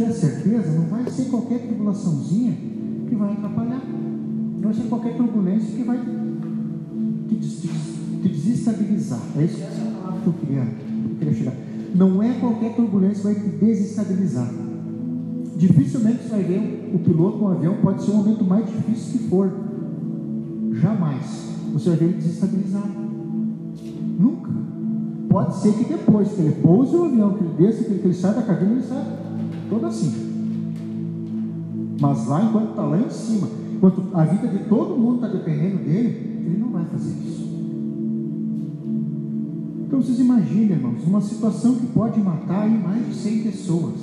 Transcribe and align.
tiver 0.00 0.12
certeza, 0.12 0.72
não 0.72 0.86
vai 0.86 1.04
ser 1.10 1.24
qualquer 1.24 1.58
tribulaçãozinha 1.60 2.56
que 3.08 3.14
vai 3.14 3.32
atrapalhar. 3.32 3.82
Não 3.86 4.62
vai 4.62 4.74
ser 4.74 4.88
qualquer 4.88 5.16
turbulência 5.16 5.76
que 5.76 5.82
vai 5.82 5.98
te, 7.28 7.36
te, 7.36 7.68
te 8.22 8.28
desestabilizar. 8.28 9.20
É 9.36 9.44
isso, 9.44 9.56
que 9.58 10.26
eu 10.26 10.32
queria, 10.32 10.62
eu 10.62 11.16
queria 11.18 11.34
chegar. 11.34 11.54
Não 11.94 12.22
é 12.22 12.32
qualquer 12.34 12.74
turbulência 12.74 13.34
que 13.34 13.40
vai 13.40 13.50
te 13.50 13.56
desestabilizar. 13.64 14.50
Dificilmente 15.56 16.22
você 16.22 16.28
vai 16.30 16.42
ver 16.44 16.92
o 16.94 16.98
piloto 16.98 17.44
um 17.44 17.48
avião, 17.48 17.76
pode 17.82 18.02
ser 18.02 18.12
o 18.12 18.14
momento 18.14 18.44
mais 18.44 18.66
difícil 18.66 19.18
que 19.18 19.28
for. 19.28 19.52
Jamais 20.72 21.50
você 21.74 21.90
vai 21.90 21.98
ver 21.98 22.04
ele 22.06 22.14
desestabilizado. 22.14 22.88
Nunca. 24.18 24.50
Pode 25.28 25.56
ser 25.56 25.72
que 25.74 25.84
depois 25.84 26.28
que 26.32 26.40
ele 26.40 26.52
pouse 26.62 26.96
o 26.96 27.04
avião, 27.04 27.34
que 27.34 27.44
ele 27.44 27.54
desça, 27.58 27.84
que 27.84 27.90
ele, 27.90 28.00
que 28.00 28.06
ele 28.06 28.14
saia 28.14 28.34
da 28.34 28.42
cabine, 28.42 28.72
ele 28.72 28.82
sai 28.82 29.29
todo 29.70 29.86
assim. 29.86 30.12
Mas 32.00 32.26
lá, 32.26 32.44
enquanto 32.44 32.70
está 32.70 32.82
lá 32.82 32.98
em 32.98 33.10
cima, 33.10 33.48
enquanto 33.74 34.02
a 34.12 34.24
vida 34.24 34.48
de 34.48 34.64
todo 34.64 34.96
mundo 34.96 35.24
está 35.24 35.28
dependendo 35.28 35.78
dele, 35.78 36.42
ele 36.44 36.58
não 36.58 36.70
vai 36.70 36.84
fazer 36.86 37.10
isso. 37.10 37.48
Então 39.86 40.02
vocês 40.02 40.18
imaginem, 40.18 40.72
irmãos, 40.72 41.04
uma 41.06 41.20
situação 41.20 41.76
que 41.76 41.86
pode 41.86 42.20
matar 42.20 42.62
aí 42.62 42.78
mais 42.78 43.06
de 43.06 43.14
100 43.14 43.42
pessoas, 43.42 43.94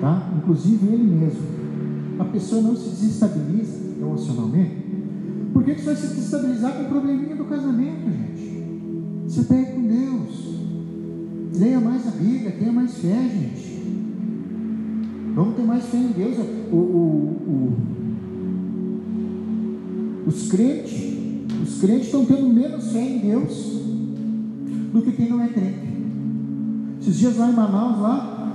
tá? 0.00 0.32
inclusive 0.38 0.86
ele 0.86 1.04
mesmo. 1.04 1.60
A 2.18 2.24
pessoa 2.24 2.60
não 2.62 2.76
se 2.76 2.90
desestabiliza 2.90 3.78
emocionalmente, 4.00 4.80
por 5.52 5.64
que 5.64 5.74
você 5.74 5.84
vai 5.84 5.96
se 5.96 6.06
desestabilizar 6.08 6.74
com 6.74 6.82
o 6.82 6.88
probleminha 6.88 7.34
do 7.34 7.44
casamento, 7.44 8.10
gente? 8.10 8.64
Você 9.26 9.42
pega 9.44 9.72
com 9.72 9.82
Deus. 9.82 10.50
Leia 11.58 11.80
mais 11.80 12.06
a 12.06 12.10
Bíblia, 12.10 12.52
tenha 12.52 12.72
mais 12.72 12.94
fé, 12.98 13.28
gente. 13.28 13.70
Vamos 15.40 15.56
ter 15.56 15.62
mais 15.62 15.86
fé 15.86 15.96
em 15.96 16.08
Deus. 16.08 16.36
O, 16.70 16.76
o, 16.76 17.72
o, 20.26 20.28
os 20.28 20.50
crentes, 20.50 20.92
os 21.62 21.80
crentes 21.80 22.06
estão 22.08 22.26
tendo 22.26 22.46
menos 22.46 22.92
fé 22.92 23.00
em 23.00 23.20
Deus 23.20 23.80
do 24.92 25.00
que 25.00 25.12
quem 25.12 25.30
não 25.30 25.40
é 25.40 25.48
crente. 25.48 25.88
Esses 27.00 27.18
dias 27.18 27.38
lá 27.38 27.48
em 27.48 27.54
Manaus, 27.54 28.00
lá, 28.02 28.52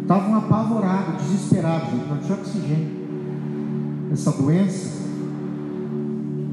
estavam 0.00 0.34
apavorados, 0.34 1.24
desesperados, 1.24 1.90
não 2.08 2.16
tinha 2.16 2.38
oxigênio. 2.38 3.04
Essa 4.14 4.30
doença, 4.32 5.02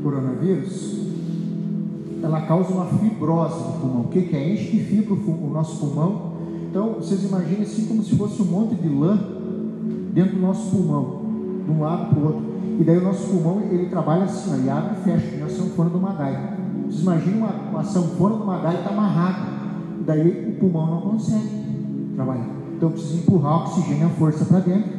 coronavírus, 0.03 0.97
ela 2.21 2.41
causa 2.41 2.73
uma 2.73 2.87
fibrose 2.87 3.55
no 3.55 3.71
pulmão. 3.79 4.01
O 4.01 4.09
que, 4.09 4.23
que 4.23 4.35
é? 4.35 4.53
Enche 4.53 4.69
de 4.69 4.83
fibra 4.83 5.13
o 5.13 5.49
nosso 5.53 5.79
pulmão. 5.79 6.30
Então, 6.71 6.93
vocês 6.93 7.25
imaginem 7.25 7.63
assim 7.63 7.85
como 7.85 8.01
se 8.01 8.15
fosse 8.15 8.41
um 8.41 8.45
monte 8.45 8.75
de 8.75 8.87
lã 8.87 9.19
dentro 10.13 10.35
do 10.37 10.41
nosso 10.41 10.71
pulmão, 10.71 11.21
de 11.65 11.69
um 11.69 11.81
lado 11.81 12.15
para 12.15 12.17
o 12.17 12.25
outro. 12.27 12.43
E 12.79 12.83
daí 12.85 12.97
o 12.97 13.03
nosso 13.03 13.27
pulmão, 13.27 13.61
ele 13.69 13.87
trabalha 13.87 14.23
assim, 14.23 14.53
ele 14.53 14.69
abre 14.69 14.95
e 14.97 15.03
fecha, 15.03 15.31
como 15.31 15.45
a 15.45 15.49
sanfona 15.49 15.89
do 15.89 15.99
Magai. 15.99 16.57
Vocês 16.85 17.01
imaginam 17.01 17.39
uma, 17.39 17.51
uma 17.71 17.83
sanfona 17.83 18.37
do 18.37 18.45
Magai 18.45 18.75
está 18.77 18.89
amarrada. 18.89 19.49
E 19.99 20.03
daí 20.05 20.55
o 20.55 20.59
pulmão 20.61 20.87
não 20.87 21.01
consegue 21.01 21.49
trabalhar. 22.15 22.47
Então 22.77 22.89
precisa 22.89 23.17
empurrar 23.17 23.51
o 23.51 23.61
oxigênio 23.63 24.07
a 24.07 24.09
força 24.11 24.45
para 24.45 24.59
dentro 24.59 24.89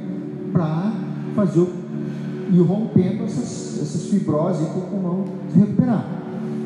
para 0.52 0.92
fazer 1.34 1.60
o, 1.60 2.62
rompendo 2.64 3.24
essas, 3.24 3.80
essas 3.80 4.10
fibroses 4.10 4.68
para 4.68 4.78
o 4.78 4.82
pulmão 4.82 5.24
se 5.50 5.58
recuperar. 5.58 6.04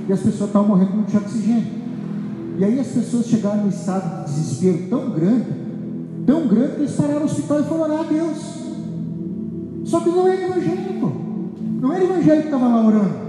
E 0.08 0.12
as 0.12 0.18
pessoas 0.18 0.50
estavam 0.50 0.66
morrendo 0.66 0.96
não 0.96 1.04
tinha 1.04 1.22
oxigênio. 1.22 1.75
E 2.58 2.64
aí 2.64 2.80
as 2.80 2.86
pessoas 2.86 3.26
chegaram 3.26 3.62
num 3.62 3.68
estado 3.68 4.26
de 4.26 4.34
desespero 4.34 4.78
tão 4.88 5.10
grande, 5.10 5.46
tão 6.26 6.48
grande, 6.48 6.72
que 6.72 6.80
eles 6.80 6.96
pararam 6.96 7.20
no 7.20 7.26
hospital 7.26 7.60
e 7.60 7.64
foram 7.64 7.82
orar 7.82 8.00
a 8.00 8.02
Deus. 8.04 8.38
Só 9.84 10.00
que 10.00 10.08
não 10.08 10.26
era 10.26 10.42
evangélico. 10.42 11.12
Não 11.80 11.92
era 11.92 12.04
evangélico 12.04 12.48
que 12.48 12.54
estava 12.54 12.68
lá 12.68 12.86
orando. 12.86 13.26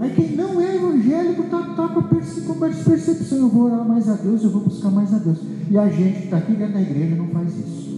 Aí 0.00 0.10
quem 0.14 0.36
não 0.36 0.60
é 0.60 0.76
evangélico 0.76 1.42
está 1.44 1.62
tá 1.62 1.88
com, 1.88 2.02
com 2.02 2.64
a 2.64 2.68
percepção, 2.68 3.38
eu 3.38 3.48
vou 3.48 3.64
orar 3.64 3.88
mais 3.88 4.08
a 4.08 4.14
Deus, 4.14 4.44
eu 4.44 4.50
vou 4.50 4.62
buscar 4.62 4.90
mais 4.90 5.14
a 5.14 5.18
Deus. 5.18 5.38
E 5.70 5.78
a 5.78 5.88
gente 5.88 6.18
que 6.18 6.24
está 6.24 6.36
aqui 6.36 6.52
dentro 6.52 6.74
da 6.74 6.82
igreja 6.82 7.16
não 7.16 7.28
faz 7.28 7.56
isso. 7.56 7.94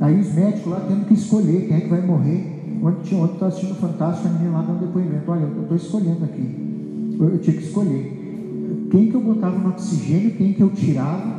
Aí 0.00 0.20
os 0.20 0.32
médicos 0.34 0.72
lá 0.72 0.86
tendo 0.88 1.06
que 1.06 1.14
escolher 1.14 1.66
quem 1.66 1.76
é 1.76 1.80
que 1.80 1.88
vai 1.88 2.00
morrer. 2.00 2.55
Ontem 2.82 3.02
que 3.02 3.14
estava 3.14 3.46
assistindo 3.46 3.74
Fantástico, 3.76 4.28
a 4.28 4.30
menina 4.30 4.58
lá 4.58 4.62
dando 4.62 4.86
depoimento. 4.86 5.30
Olha, 5.30 5.40
eu 5.42 5.62
estou 5.62 5.76
escolhendo 5.76 6.24
aqui. 6.24 7.16
Eu, 7.18 7.28
eu, 7.30 7.38
tinha 7.38 7.56
que 7.56 7.62
escolher. 7.62 8.88
Quem 8.90 9.08
que 9.10 9.14
eu 9.14 9.20
botava 9.20 9.58
no 9.58 9.70
oxigênio, 9.70 10.32
quem 10.32 10.52
que 10.52 10.60
eu 10.60 10.70
tirava, 10.70 11.34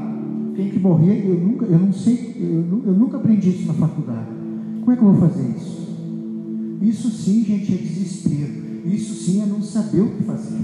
quem 0.56 0.70
que 0.70 0.80
morria, 0.80 1.14
eu 1.14 1.36
nunca, 1.40 1.66
eu 1.66 1.80
não 1.80 1.94
sei, 1.94 2.36
eu, 2.40 2.84
eu 2.86 2.94
nunca 2.94 3.18
aprendi 3.18 3.50
isso 3.50 3.68
na 3.68 3.74
faculdade. 3.74 4.28
Como 4.80 4.92
é 4.92 4.96
que 4.96 5.04
eu 5.04 5.14
vou 5.14 5.30
fazer 5.30 5.50
isso? 5.50 5.88
Isso 6.82 7.10
sim, 7.10 7.44
gente, 7.44 7.74
é 7.74 7.78
desespero. 7.78 8.54
Isso 8.86 9.14
sim 9.14 9.42
é 9.42 9.46
não 9.46 9.62
saber 9.62 10.02
o 10.02 10.10
que 10.12 10.24
fazer. 10.24 10.60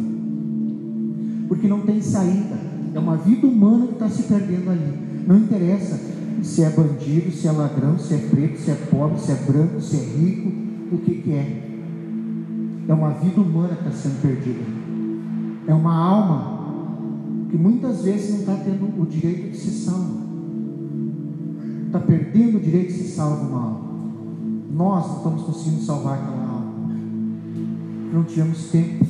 Porque 1.48 1.68
não 1.68 1.82
tem 1.82 2.02
saída. 2.02 2.58
É 2.94 3.00
uma 3.00 3.18
vida 3.18 3.48
humana 3.48 3.88
que 3.88 3.94
está 3.94 4.10
se 4.10 4.24
perdendo 4.24 4.70
ali. 4.70 4.94
Não 5.28 5.38
interessa 5.38 6.00
se 6.44 6.62
é 6.62 6.70
bandido, 6.70 7.32
se 7.32 7.48
é 7.48 7.52
ladrão, 7.52 7.98
se 7.98 8.14
é 8.14 8.18
preto, 8.18 8.60
se 8.60 8.70
é 8.70 8.76
pobre, 8.92 9.20
se 9.20 9.32
é 9.32 9.36
branco, 9.36 9.82
se 9.82 9.96
é 9.96 10.00
rico, 10.00 10.52
o 10.92 10.98
que, 10.98 11.16
que 11.22 11.32
é? 11.32 11.70
É 12.88 12.94
uma 12.94 13.12
vida 13.12 13.40
humana 13.40 13.76
que 13.76 13.88
está 13.88 13.92
sendo 13.92 14.22
perdida. 14.22 14.64
É 15.66 15.74
uma 15.74 15.96
alma 15.96 17.48
que 17.50 17.58
muitas 17.58 18.04
vezes 18.04 18.32
não 18.32 18.40
está 18.42 18.56
tendo 18.58 19.02
o 19.02 19.06
direito 19.06 19.52
de 19.52 19.58
ser 19.58 19.72
salva. 19.72 20.22
Está 21.86 22.00
perdendo 22.00 22.58
o 22.58 22.60
direito 22.60 22.88
de 22.88 23.00
ser 23.00 23.16
salvo 23.16 23.48
uma 23.48 23.62
alma. 23.62 23.82
Nós 24.76 25.08
não 25.08 25.18
estamos 25.18 25.44
conseguindo 25.44 25.82
salvar 25.82 26.20
aquela 26.20 26.44
alma. 26.44 26.74
Não 28.12 28.24
tínhamos 28.26 28.66
tempo. 28.70 29.06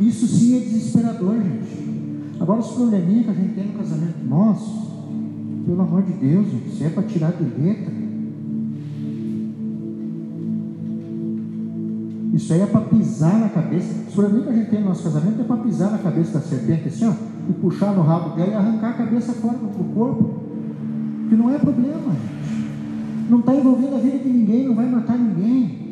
Isso 0.00 0.26
sim 0.26 0.56
é 0.56 0.60
desesperador, 0.60 1.36
gente. 1.36 1.84
Agora 2.40 2.60
os 2.60 2.72
probleminhas 2.72 3.26
que 3.26 3.30
a 3.30 3.34
gente 3.34 3.54
tem 3.54 3.66
no 3.66 3.74
casamento 3.74 4.24
nosso, 4.26 4.83
pelo 5.64 5.80
amor 5.80 6.02
de 6.02 6.12
Deus, 6.12 6.46
isso 6.66 6.84
é 6.84 6.90
para 6.90 7.02
tirar 7.04 7.32
de 7.32 7.44
letra. 7.44 8.04
Isso 12.34 12.52
aí 12.52 12.60
é 12.60 12.66
para 12.66 12.80
pisar 12.80 13.38
na 13.38 13.48
cabeça. 13.48 13.94
O 14.08 14.12
problema 14.12 14.42
que 14.42 14.50
a 14.50 14.52
gente 14.54 14.70
tem 14.70 14.80
no 14.80 14.88
nosso 14.88 15.04
casamento 15.04 15.40
é 15.40 15.44
para 15.44 15.56
pisar 15.58 15.92
na 15.92 15.98
cabeça 15.98 16.32
da 16.32 16.40
serpente, 16.40 16.88
assim, 16.88 17.06
ó, 17.06 17.12
e 17.48 17.52
puxar 17.54 17.94
no 17.94 18.02
rabo 18.02 18.34
dela 18.36 18.50
e 18.50 18.54
arrancar 18.54 18.90
a 18.90 18.94
cabeça 18.94 19.32
fora 19.34 19.56
do 19.56 19.94
corpo. 19.94 20.42
Que 21.28 21.36
não 21.36 21.54
é 21.54 21.58
problema, 21.58 22.12
gente. 22.12 23.30
Não 23.30 23.38
está 23.38 23.54
envolvendo 23.54 23.94
a 23.94 23.98
vida 23.98 24.18
de 24.18 24.28
ninguém, 24.28 24.66
não 24.66 24.74
vai 24.74 24.86
matar 24.86 25.16
ninguém. 25.16 25.84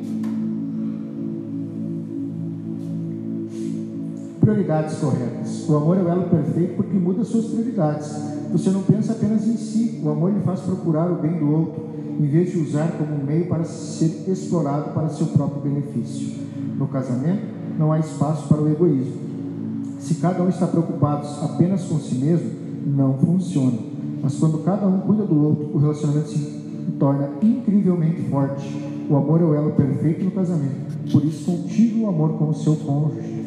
Prioridades 4.41 4.97
corretas. 4.97 5.69
O 5.69 5.77
amor 5.77 5.97
é 5.97 6.03
o 6.03 6.09
elo 6.09 6.25
perfeito 6.25 6.75
porque 6.75 6.99
muda 6.99 7.25
suas 7.25 7.47
prioridades. 7.47 8.42
Você 8.53 8.71
não 8.71 8.83
pensa 8.83 9.13
apenas 9.13 9.47
em 9.47 9.57
si. 9.57 10.01
O 10.05 10.11
amor 10.11 10.33
lhe 10.33 10.41
faz 10.41 10.61
procurar 10.61 11.11
o 11.11 11.17
bem 11.17 11.39
do 11.39 11.51
outro, 11.51 11.85
em 12.21 12.27
vez 12.27 12.53
de 12.53 12.59
usar 12.59 12.93
como 12.99 13.15
um 13.15 13.25
meio 13.25 13.47
para 13.47 13.65
ser 13.65 14.31
explorado 14.31 14.91
para 14.91 15.09
seu 15.09 15.27
próprio 15.29 15.63
benefício. 15.63 16.43
No 16.77 16.87
casamento, 16.87 17.43
não 17.79 17.91
há 17.91 17.99
espaço 17.99 18.47
para 18.49 18.61
o 18.61 18.71
egoísmo. 18.71 19.23
Se 19.99 20.17
cada 20.17 20.43
um 20.43 20.49
está 20.49 20.67
preocupado 20.67 21.27
apenas 21.43 21.85
com 21.85 21.99
si 21.99 22.17
mesmo, 22.17 22.51
não 22.87 23.15
funciona. 23.15 23.79
Mas 24.23 24.35
quando 24.35 24.59
cada 24.59 24.87
um 24.87 25.01
cuida 25.01 25.25
do 25.25 25.43
outro, 25.43 25.71
o 25.73 25.79
relacionamento 25.79 26.29
se 26.29 26.63
torna 26.99 27.31
incrivelmente 27.41 28.23
forte. 28.29 28.69
O 29.09 29.17
amor 29.17 29.41
é 29.41 29.45
o 29.45 29.55
elo 29.55 29.73
perfeito 29.73 30.25
no 30.25 30.31
casamento. 30.31 31.11
Por 31.11 31.25
isso, 31.25 31.45
cultive 31.45 32.01
o 32.01 32.09
amor 32.09 32.39
com 32.39 32.51
o 32.51 32.55
seu 32.55 32.77
cônjuge. 32.77 33.43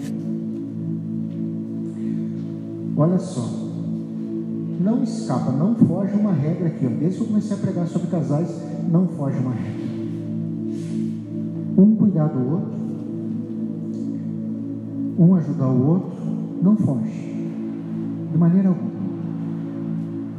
Olha 2.98 3.20
só, 3.20 3.65
não 4.80 5.04
escapa, 5.04 5.52
não 5.52 5.76
foge 5.76 6.14
uma 6.14 6.32
regra 6.34 6.68
aqui. 6.68 6.86
Desde 6.88 7.18
que 7.18 7.24
eu 7.24 7.28
comecei 7.28 7.56
a 7.56 7.60
pregar 7.60 7.88
sobre 7.88 8.08
casais, 8.08 8.50
não 8.90 9.08
foge 9.08 9.38
uma 9.40 9.52
regra. 9.52 9.86
Um 11.78 11.96
cuidar 11.96 12.28
do 12.28 12.52
outro, 12.52 12.76
um 15.20 15.36
ajudar 15.36 15.68
o 15.68 15.88
outro, 15.88 16.16
não 16.62 16.78
foge. 16.78 17.36
De 18.32 18.38
maneira 18.38 18.70
alguma. 18.70 18.96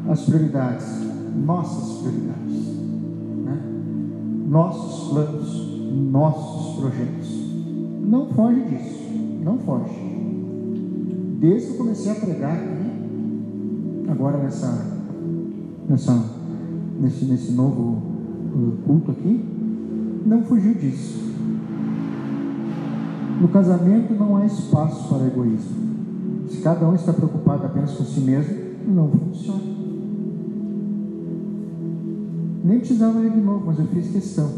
As 0.08 0.22
prioridades, 0.24 0.86
nossas 1.44 1.98
prioridades, 1.98 2.76
né? 3.44 3.60
nossos 4.48 5.08
planos, 5.10 5.66
nossos 6.10 6.80
projetos. 6.80 7.46
Não 8.02 8.26
foge 8.28 8.60
disso, 8.62 9.02
não 9.44 9.58
foge. 9.58 10.06
Desde 11.40 11.66
que 11.66 11.72
eu 11.72 11.78
comecei 11.78 12.12
a 12.12 12.14
pregar 12.14 12.52
aqui, 12.52 12.85
agora 14.08 14.38
nessa, 14.38 14.86
nessa, 15.88 16.24
nesse, 17.00 17.24
nesse 17.24 17.52
novo 17.52 18.02
uh, 18.54 18.72
culto 18.86 19.10
aqui, 19.10 19.44
não 20.24 20.42
fugiu 20.42 20.74
disso. 20.74 21.26
No 23.40 23.48
casamento 23.48 24.14
não 24.14 24.36
há 24.36 24.46
espaço 24.46 25.08
para 25.08 25.26
egoísmo. 25.26 25.86
Se 26.48 26.58
cada 26.62 26.88
um 26.88 26.94
está 26.94 27.12
preocupado 27.12 27.66
apenas 27.66 27.92
com 27.92 28.04
si 28.04 28.20
mesmo, 28.20 28.54
não 28.86 29.08
funciona. 29.10 29.76
Nem 32.64 32.78
precisava 32.78 33.18
ler 33.18 33.30
de 33.30 33.40
novo, 33.40 33.64
mas 33.66 33.78
eu 33.78 33.86
fiz 33.86 34.10
questão. 34.10 34.50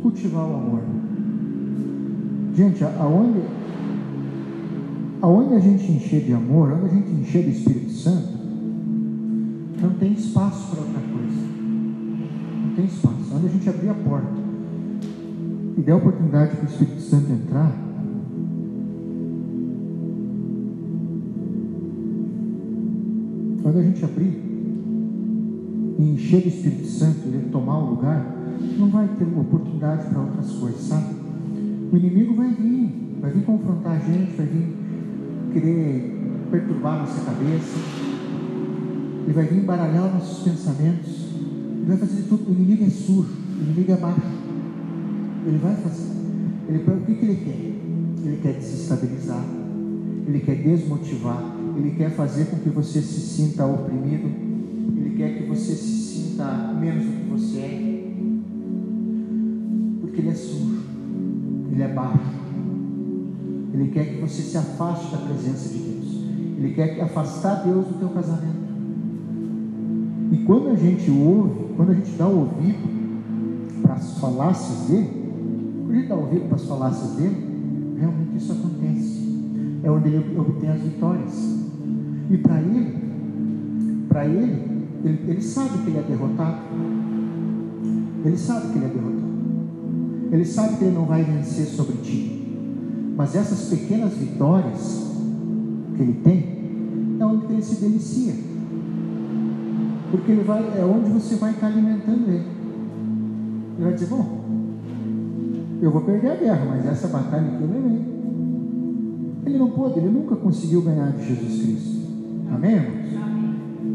Cultivar 0.00 0.48
o 0.48 0.54
amor. 0.54 0.80
Gente, 2.54 2.84
aonde, 2.84 3.40
aonde 5.26 5.54
a 5.54 5.58
gente 5.58 5.90
encher 5.90 6.22
de 6.22 6.32
amor, 6.32 6.70
onde 6.70 6.84
a 6.84 6.88
gente 6.88 7.10
encher 7.10 7.42
do 7.42 7.50
Espírito 7.50 7.90
Santo, 7.90 8.28
não 9.82 9.90
tem 9.98 10.12
espaço 10.12 10.70
para 10.70 10.84
outra 10.84 11.00
coisa. 11.00 11.36
Não 12.64 12.74
tem 12.76 12.84
espaço. 12.84 13.34
Onde 13.34 13.46
a 13.46 13.48
gente 13.48 13.68
abrir 13.68 13.88
a 13.88 13.94
porta 13.94 14.30
e 15.76 15.80
der 15.80 15.92
a 15.92 15.96
oportunidade 15.96 16.54
para 16.54 16.64
o 16.64 16.68
Espírito 16.68 17.00
Santo 17.00 17.32
entrar, 17.32 17.76
quando 23.62 23.78
a 23.78 23.82
gente 23.82 24.04
abrir 24.04 24.40
e 25.98 26.02
encher 26.14 26.42
do 26.42 26.48
Espírito 26.48 26.86
Santo 26.86 27.18
ele 27.26 27.48
tomar 27.50 27.78
o 27.78 27.90
lugar, 27.90 28.32
não 28.78 28.90
vai 28.90 29.08
ter 29.18 29.24
oportunidade 29.24 30.08
para 30.08 30.20
outras 30.20 30.52
coisas, 30.52 30.82
sabe? 30.82 31.16
O 31.92 31.96
inimigo 31.96 32.36
vai 32.36 32.54
vir, 32.54 33.18
vai 33.20 33.32
vir 33.32 33.42
confrontar 33.42 33.96
a 33.96 33.98
gente, 33.98 34.36
vai 34.36 34.46
vir 34.46 34.85
querer 35.60 36.12
perturbar 36.50 37.00
nossa 37.00 37.24
cabeça, 37.24 37.76
ele 39.24 39.32
vai 39.32 39.46
vir 39.46 39.58
embaralhar 39.58 40.12
nossos 40.12 40.44
pensamentos, 40.44 41.12
ele 41.76 41.86
vai 41.86 41.96
fazer 41.96 42.22
tudo. 42.28 42.50
O 42.50 42.52
inimigo 42.52 42.84
é 42.84 42.90
sujo, 42.90 43.32
o 43.58 43.62
inimigo 43.62 43.92
é 43.92 43.96
baixo. 43.96 44.20
Ele 45.46 45.58
vai 45.58 45.74
fazer. 45.76 46.12
Ele, 46.68 46.78
o 46.78 47.06
que, 47.06 47.14
que 47.14 47.24
ele 47.24 47.36
quer? 47.36 48.26
Ele 48.28 48.40
quer 48.42 48.54
desestabilizar, 48.54 49.44
ele 50.26 50.40
quer 50.40 50.56
desmotivar, 50.56 51.42
ele 51.76 51.92
quer 51.92 52.10
fazer 52.10 52.46
com 52.46 52.58
que 52.58 52.68
você 52.68 53.00
se 53.00 53.20
sinta 53.20 53.64
oprimido, 53.64 54.28
ele 54.96 55.14
quer 55.16 55.38
que 55.38 55.48
você 55.48 55.74
se 55.74 56.32
sinta 56.32 56.74
menos 56.78 57.04
do 57.04 57.12
que 57.12 57.30
você 57.30 57.58
é, 57.58 58.12
porque 60.00 60.20
ele 60.20 60.28
é 60.28 60.34
sujo, 60.34 60.82
ele 61.70 61.82
é 61.82 61.88
baixo, 61.88 62.35
ele 63.86 63.92
quer 63.92 64.04
que 64.06 64.20
você 64.20 64.42
se 64.42 64.56
afaste 64.56 65.12
da 65.12 65.18
presença 65.18 65.68
de 65.68 65.78
Deus, 65.78 66.24
ele 66.58 66.74
quer 66.74 67.00
afastar 67.00 67.62
Deus 67.64 67.86
do 67.86 67.94
teu 67.98 68.08
casamento. 68.08 68.66
E 70.32 70.38
quando 70.38 70.70
a 70.70 70.74
gente 70.74 71.08
ouve, 71.10 71.74
quando 71.76 71.90
a 71.90 71.94
gente 71.94 72.10
dá 72.12 72.26
ouvido 72.26 73.82
para 73.82 73.94
as 73.94 74.18
falácias 74.18 74.88
dele, 74.88 75.10
quando 75.84 75.92
a 75.92 75.94
gente 75.94 76.08
dá 76.08 76.16
ouvido 76.16 76.48
para 76.48 76.56
as 76.56 76.64
falácias 76.64 77.10
dele, 77.12 77.96
realmente 77.98 78.36
isso 78.36 78.52
acontece. 78.52 79.26
É 79.84 79.90
onde 79.90 80.08
ele 80.08 80.38
obtém 80.38 80.70
as 80.70 80.80
vitórias. 80.80 81.34
E 82.28 82.38
para 82.38 82.60
ele, 82.60 82.96
para 84.08 84.26
ele, 84.26 84.88
ele, 85.04 85.20
ele 85.28 85.42
sabe 85.42 85.78
que 85.84 85.90
ele 85.90 85.98
é 85.98 86.02
derrotado. 86.02 86.58
Ele 88.24 88.36
sabe 88.36 88.72
que 88.72 88.78
ele 88.78 88.86
é 88.86 88.88
derrotado. 88.88 89.26
Ele 90.32 90.44
sabe 90.44 90.76
que 90.76 90.84
ele 90.84 90.94
não 90.94 91.04
vai 91.04 91.22
vencer 91.22 91.66
sobre 91.66 91.96
ti. 91.98 92.25
Mas 93.16 93.34
essas 93.34 93.70
pequenas 93.70 94.12
vitórias 94.12 95.10
que 95.96 96.02
ele 96.02 96.20
tem, 96.22 96.56
é 97.18 97.24
onde 97.24 97.52
ele 97.52 97.62
se 97.62 97.80
delicia. 97.80 98.34
Porque 100.10 100.32
ele 100.32 100.44
vai, 100.44 100.62
é 100.78 100.84
onde 100.84 101.10
você 101.10 101.36
vai 101.36 101.52
estar 101.52 101.68
alimentando 101.68 102.28
ele. 102.28 102.44
Ele 103.76 103.84
vai 103.84 103.94
dizer, 103.94 104.06
bom, 104.06 104.44
eu 105.80 105.90
vou 105.90 106.02
perder 106.02 106.30
a 106.30 106.36
guerra, 106.36 106.66
mas 106.66 106.86
essa 106.86 107.08
batalha 107.08 107.46
aqui 107.46 107.62
eu 107.62 107.68
levei. 107.68 108.16
Ele 109.46 109.58
não 109.58 109.70
pôde, 109.70 109.98
ele 109.98 110.10
nunca 110.10 110.36
conseguiu 110.36 110.82
ganhar 110.82 111.12
de 111.12 111.26
Jesus 111.26 111.62
Cristo. 111.62 111.96
Amém, 112.52 112.72
irmãos? 112.72 113.06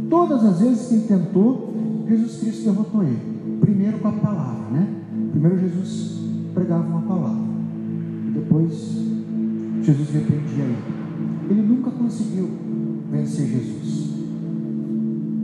Todas 0.10 0.44
as 0.44 0.60
vezes 0.60 0.88
que 0.88 0.96
ele 0.96 1.08
tentou, 1.08 1.74
Jesus 2.08 2.40
Cristo 2.40 2.64
derrotou 2.66 3.04
ele. 3.04 3.20
Primeiro 3.62 4.00
com 4.00 4.08
a 4.08 4.14
palavra, 4.14 4.72
né? 4.72 4.88
Primeiro 5.32 5.60
Jesus 5.60 6.20
pregava 6.54 6.86
uma 6.88 7.02
palavra. 7.02 7.42
E 8.28 8.32
depois 8.32 9.01
Jesus 9.92 10.10
repreendia 10.12 10.64
ele. 10.64 10.78
Ele 11.50 11.62
nunca 11.64 11.92
conseguiu 11.92 12.50
vencer 13.12 13.46
Jesus. 13.46 14.10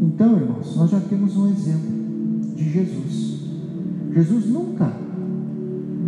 Então, 0.02 0.38
irmãos, 0.38 0.76
nós 0.78 0.90
já 0.90 1.02
temos 1.02 1.36
um 1.36 1.50
exemplo 1.50 2.56
de 2.56 2.70
Jesus. 2.70 3.42
Jesus 4.14 4.46
nunca, 4.48 4.94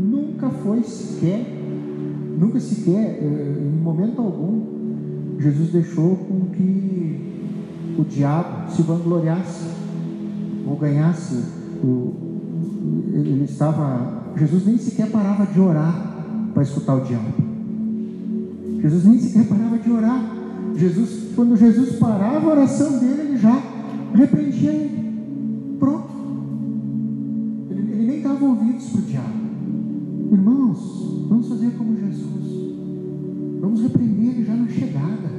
nunca 0.10 0.50
foi 0.50 0.82
sequer, 0.84 1.46
nunca 2.40 2.62
sequer, 2.62 3.22
em 3.22 3.82
momento 3.82 4.22
algum, 4.22 5.38
Jesus 5.38 5.72
deixou 5.72 6.16
com 6.16 6.46
que 6.52 7.20
o 7.98 8.04
diabo 8.06 8.72
se 8.72 8.82
vangloriasse 8.84 9.70
ou 10.66 10.78
ganhasse. 10.78 11.44
O, 11.84 12.14
ele 13.14 13.44
estava, 13.44 14.24
Jesus 14.38 14.66
nem 14.66 14.78
sequer 14.78 15.12
parava 15.12 15.46
de 15.46 15.60
orar 15.60 16.52
para 16.54 16.64
escutar 16.64 16.96
o 16.96 17.02
diabo. 17.02 17.49
Jesus 18.82 19.06
nem 19.06 19.20
sequer 19.20 19.46
parava 19.46 19.78
de 19.78 19.92
orar. 19.92 20.36
Jesus, 20.76 21.34
quando 21.36 21.58
Jesus 21.58 21.98
parava 21.98 22.48
a 22.48 22.52
oração 22.52 22.98
dele, 23.00 23.22
ele 23.22 23.38
já 23.38 23.62
repreendia 24.14 24.72
ele. 24.72 25.78
Pronto. 25.78 26.10
Ele, 27.70 27.92
ele 27.92 28.06
nem 28.06 28.22
dava 28.22 28.46
ouvidos 28.46 28.90
para 28.90 29.00
o 29.00 29.04
diabo. 29.04 29.40
Irmãos, 30.32 31.26
vamos 31.28 31.50
fazer 31.50 31.72
como 31.72 31.98
Jesus. 31.98 32.70
Vamos 33.60 33.82
repreender 33.82 34.36
ele 34.36 34.46
já 34.46 34.56
na 34.56 34.68
chegada. 34.68 35.30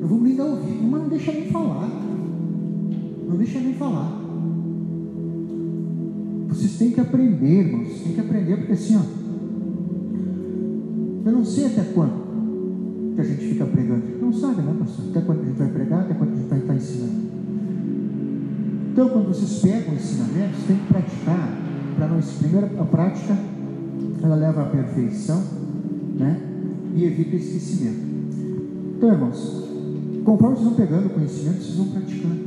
Não 0.00 0.08
vamos 0.08 0.24
nem 0.24 0.36
dar 0.36 0.44
ouvido, 0.46 0.82
mas 0.90 1.02
não 1.02 1.08
deixa 1.08 1.32
nem 1.32 1.46
falar. 1.48 1.90
Não 3.28 3.36
deixa 3.36 3.60
nem 3.60 3.74
falar. 3.74 4.20
Vocês 6.48 6.78
têm 6.78 6.90
que 6.90 7.00
aprender, 7.00 7.66
irmãos. 7.66 7.88
Vocês 7.88 8.02
têm 8.02 8.14
que 8.14 8.20
aprender, 8.20 8.56
porque 8.56 8.72
assim, 8.72 8.96
ó. 8.96 9.22
Eu 11.24 11.32
não 11.32 11.44
sei 11.44 11.66
até 11.66 11.82
quando 11.94 12.31
que 13.14 13.20
a 13.20 13.24
gente 13.24 13.48
fica 13.48 13.64
pregando. 13.66 14.02
Não 14.20 14.32
sabe, 14.32 14.62
né, 14.62 14.74
pastor? 14.78 15.06
Até 15.10 15.20
quando 15.20 15.40
a 15.40 15.44
gente 15.44 15.58
vai 15.58 15.68
pregar, 15.68 16.00
até 16.00 16.14
quando 16.14 16.32
a 16.32 16.36
gente 16.36 16.48
vai 16.48 16.58
estar 16.58 16.74
ensinando. 16.74 17.22
Então, 18.92 19.08
quando 19.08 19.28
vocês 19.28 19.60
pegam 19.60 19.94
ensinamentos, 19.94 20.64
tem 20.66 20.76
que 20.76 20.86
praticar. 20.86 21.58
Para 21.96 22.08
não 22.08 22.20
primeiro 22.20 22.80
a 22.80 22.84
prática, 22.84 23.36
ela 24.22 24.34
leva 24.34 24.62
à 24.62 24.64
perfeição, 24.66 25.42
né? 26.18 26.40
E 26.94 27.04
evita 27.04 27.36
esquecimento. 27.36 28.00
Então, 28.96 29.12
irmãos, 29.12 29.68
conforme 30.24 30.56
vocês 30.56 30.68
vão 30.68 30.74
pegando 30.74 31.10
conhecimento, 31.10 31.62
vocês 31.62 31.76
vão 31.76 31.86
praticando. 31.88 32.40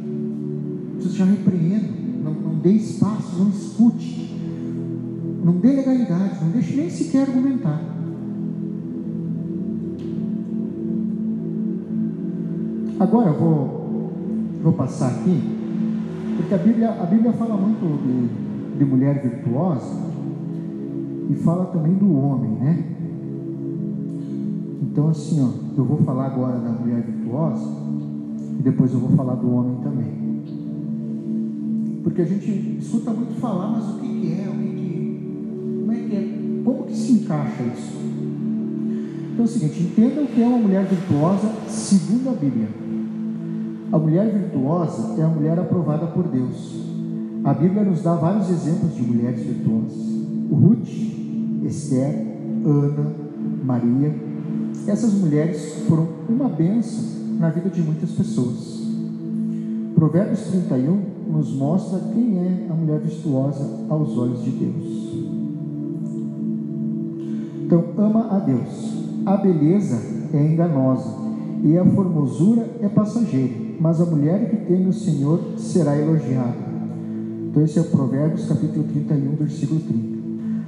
Vocês 1.00 1.16
já 1.16 1.26
repreendam, 1.26 1.90
não, 2.24 2.34
não 2.34 2.56
dê 2.60 2.72
espaço, 2.72 3.38
não 3.38 3.50
escute, 3.50 4.36
não 5.44 5.54
dê 5.54 5.72
legalidade, 5.74 6.44
não 6.44 6.52
deixe 6.52 6.76
nem 6.76 6.90
sequer 6.90 7.28
argumentar. 7.28 7.95
Agora 12.98 13.30
eu 13.30 13.34
vou, 13.34 14.12
vou 14.64 14.72
passar 14.72 15.10
aqui, 15.10 15.38
porque 16.38 16.54
a 16.54 16.58
Bíblia, 16.58 16.92
a 16.92 17.06
Bíblia 17.06 17.34
fala 17.34 17.58
muito 17.58 17.82
de, 18.02 18.78
de 18.78 18.86
mulher 18.86 19.22
virtuosa 19.22 20.06
e 21.30 21.36
fala 21.36 21.66
também 21.66 21.94
do 21.96 22.18
homem, 22.18 22.52
né? 22.52 22.86
Então 24.82 25.10
assim, 25.10 25.44
ó, 25.44 25.50
eu 25.78 25.84
vou 25.84 25.98
falar 26.04 26.28
agora 26.28 26.58
da 26.58 26.70
mulher 26.70 27.02
virtuosa 27.02 27.70
e 28.58 28.62
depois 28.64 28.94
eu 28.94 29.00
vou 29.00 29.10
falar 29.10 29.36
do 29.36 29.54
homem 29.54 29.76
também. 29.84 30.16
Porque 32.02 32.22
a 32.22 32.26
gente 32.26 32.78
escuta 32.80 33.12
muito 33.12 33.38
falar, 33.42 33.72
mas 33.72 33.90
o 33.90 34.00
que, 34.00 34.08
que 34.08 34.42
é, 34.42 34.48
o 34.48 34.54
que, 34.54 34.70
que 34.70 35.80
como 35.82 35.92
é 35.92 35.96
que 35.96 36.16
é, 36.16 36.62
como 36.64 36.84
que 36.84 36.96
se 36.96 37.12
encaixa 37.12 37.62
isso? 37.64 37.94
Então 39.34 39.44
é 39.44 39.48
o 39.48 39.52
seguinte, 39.52 39.84
entenda 39.84 40.22
o 40.22 40.28
que 40.28 40.42
é 40.42 40.48
uma 40.48 40.60
mulher 40.60 40.86
virtuosa 40.86 41.52
segundo 41.68 42.30
a 42.30 42.34
Bíblia. 42.34 42.85
A 43.92 43.98
mulher 44.00 44.32
virtuosa 44.32 45.20
é 45.20 45.24
a 45.24 45.28
mulher 45.28 45.60
aprovada 45.60 46.08
por 46.08 46.28
Deus. 46.28 46.74
A 47.44 47.54
Bíblia 47.54 47.84
nos 47.84 48.02
dá 48.02 48.16
vários 48.16 48.50
exemplos 48.50 48.96
de 48.96 49.04
mulheres 49.04 49.42
virtuosas. 49.42 49.98
Ruth, 50.52 50.90
Esther, 51.64 52.26
Ana, 52.66 53.14
Maria. 53.64 54.14
Essas 54.88 55.14
mulheres 55.14 55.86
foram 55.88 56.08
uma 56.28 56.50
bênção 56.50 57.04
na 57.40 57.50
vida 57.50 57.70
de 57.70 57.82
muitas 57.82 58.12
pessoas. 58.12 58.84
Provérbios 59.94 60.42
31 60.42 61.00
nos 61.32 61.54
mostra 61.54 62.00
quem 62.14 62.40
é 62.40 62.68
a 62.70 62.74
mulher 62.74 63.00
virtuosa 63.00 63.86
aos 63.90 64.18
olhos 64.18 64.44
de 64.44 64.52
Deus. 64.52 65.16
Então, 67.64 67.84
ama 67.98 68.36
a 68.36 68.40
Deus. 68.40 68.96
A 69.26 69.38
beleza 69.38 70.00
é 70.34 70.44
enganosa 70.44 71.25
e 71.66 71.78
a 71.78 71.84
formosura 71.84 72.70
é 72.82 72.88
passageira 72.88 73.66
mas 73.80 74.02
a 74.02 74.06
mulher 74.06 74.50
que 74.50 74.58
teme 74.66 74.90
o 74.90 74.94
Senhor 74.94 75.40
será 75.58 75.98
elogiada. 75.98 76.56
Então, 77.50 77.64
esse 77.64 77.78
é 77.78 77.82
o 77.82 77.86
Provérbios, 77.86 78.48
capítulo 78.48 78.86
31, 78.86 79.36
versículo 79.36 79.80
30. 79.80 80.16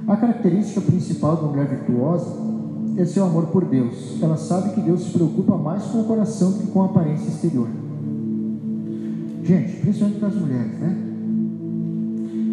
A 0.06 0.16
característica 0.16 0.80
principal 0.80 1.36
da 1.36 1.42
mulher 1.42 1.66
virtuosa 1.66 2.48
é 2.96 3.20
o 3.20 3.24
amor 3.24 3.46
por 3.46 3.64
Deus. 3.64 4.20
Ela 4.20 4.36
sabe 4.36 4.74
que 4.74 4.80
Deus 4.80 5.02
se 5.02 5.10
preocupa 5.10 5.56
mais 5.56 5.84
com 5.84 6.00
o 6.00 6.04
coração 6.04 6.52
do 6.52 6.58
que 6.58 6.66
com 6.68 6.82
a 6.82 6.86
aparência 6.86 7.28
exterior. 7.28 7.68
Gente, 9.44 9.80
principalmente 9.80 10.18
para 10.18 10.28
as 10.28 10.34
mulheres, 10.34 10.78
né? 10.78 10.96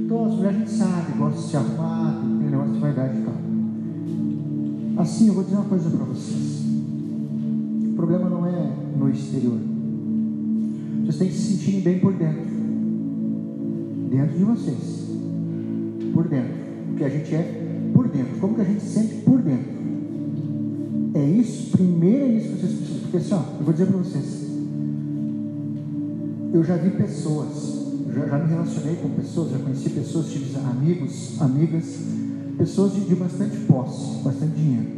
Então 0.05 0.25
as 0.25 0.33
mulheres 0.35 0.55
a 0.55 0.59
gente 0.59 0.71
sabe, 0.71 1.17
gosta 1.17 1.41
de 1.41 1.47
se 1.47 1.57
arrumar, 1.57 2.21
tem 2.21 2.49
negócio 2.49 2.73
de 2.73 2.79
vaidade 2.79 3.17
e 3.17 3.21
tal. 3.21 3.33
Assim, 5.01 5.27
eu 5.27 5.33
vou 5.33 5.43
dizer 5.43 5.55
uma 5.55 5.65
coisa 5.65 5.89
para 5.89 6.05
vocês. 6.05 6.54
O 8.05 8.07
problema 8.07 8.29
não 8.29 8.45
é 8.45 8.71
no 9.00 9.09
exterior. 9.09 9.57
Vocês 11.01 11.17
têm 11.17 11.27
que 11.27 11.33
se 11.33 11.57
sentirem 11.57 11.81
bem 11.81 12.00
por 12.00 12.13
dentro. 12.13 12.45
Dentro 14.12 14.38
de 14.38 14.43
vocês. 14.43 15.09
Por 16.13 16.27
dentro. 16.27 16.53
Porque 16.89 17.03
a 17.03 17.09
gente 17.09 17.33
é 17.33 17.89
por 17.95 18.07
dentro. 18.07 18.39
Como 18.39 18.53
que 18.53 18.62
a 18.62 18.63
gente 18.63 18.81
se 18.81 18.89
sente 18.89 19.15
por 19.24 19.41
dentro? 19.41 19.71
É 21.15 21.25
isso, 21.25 21.75
primeiro 21.75 22.25
é 22.25 22.27
isso 22.27 22.50
que 22.50 22.59
vocês 22.59 22.74
precisam. 22.74 23.00
Porque 23.01 23.17
assim, 23.17 23.33
ó, 23.33 23.57
eu 23.57 23.63
vou 23.63 23.74
dizer 23.74 23.85
para 23.88 23.97
vocês. 23.97 24.45
Eu 26.53 26.63
já 26.63 26.77
vi 26.77 26.91
pessoas, 26.91 27.91
já, 28.13 28.27
já, 28.27 28.38
me 28.38 28.50
relacionei 28.51 28.95
com 28.97 29.09
pessoas, 29.09 29.50
já 29.50 29.57
conheci 29.57 29.89
pessoas, 29.89 30.27
tive 30.27 30.55
amigos, 30.59 31.41
amigas, 31.41 32.01
pessoas 32.55 32.93
de, 32.93 33.01
de 33.01 33.15
bastante 33.15 33.57
posse, 33.62 34.24
bastante 34.24 34.53
dinheiro. 34.53 34.89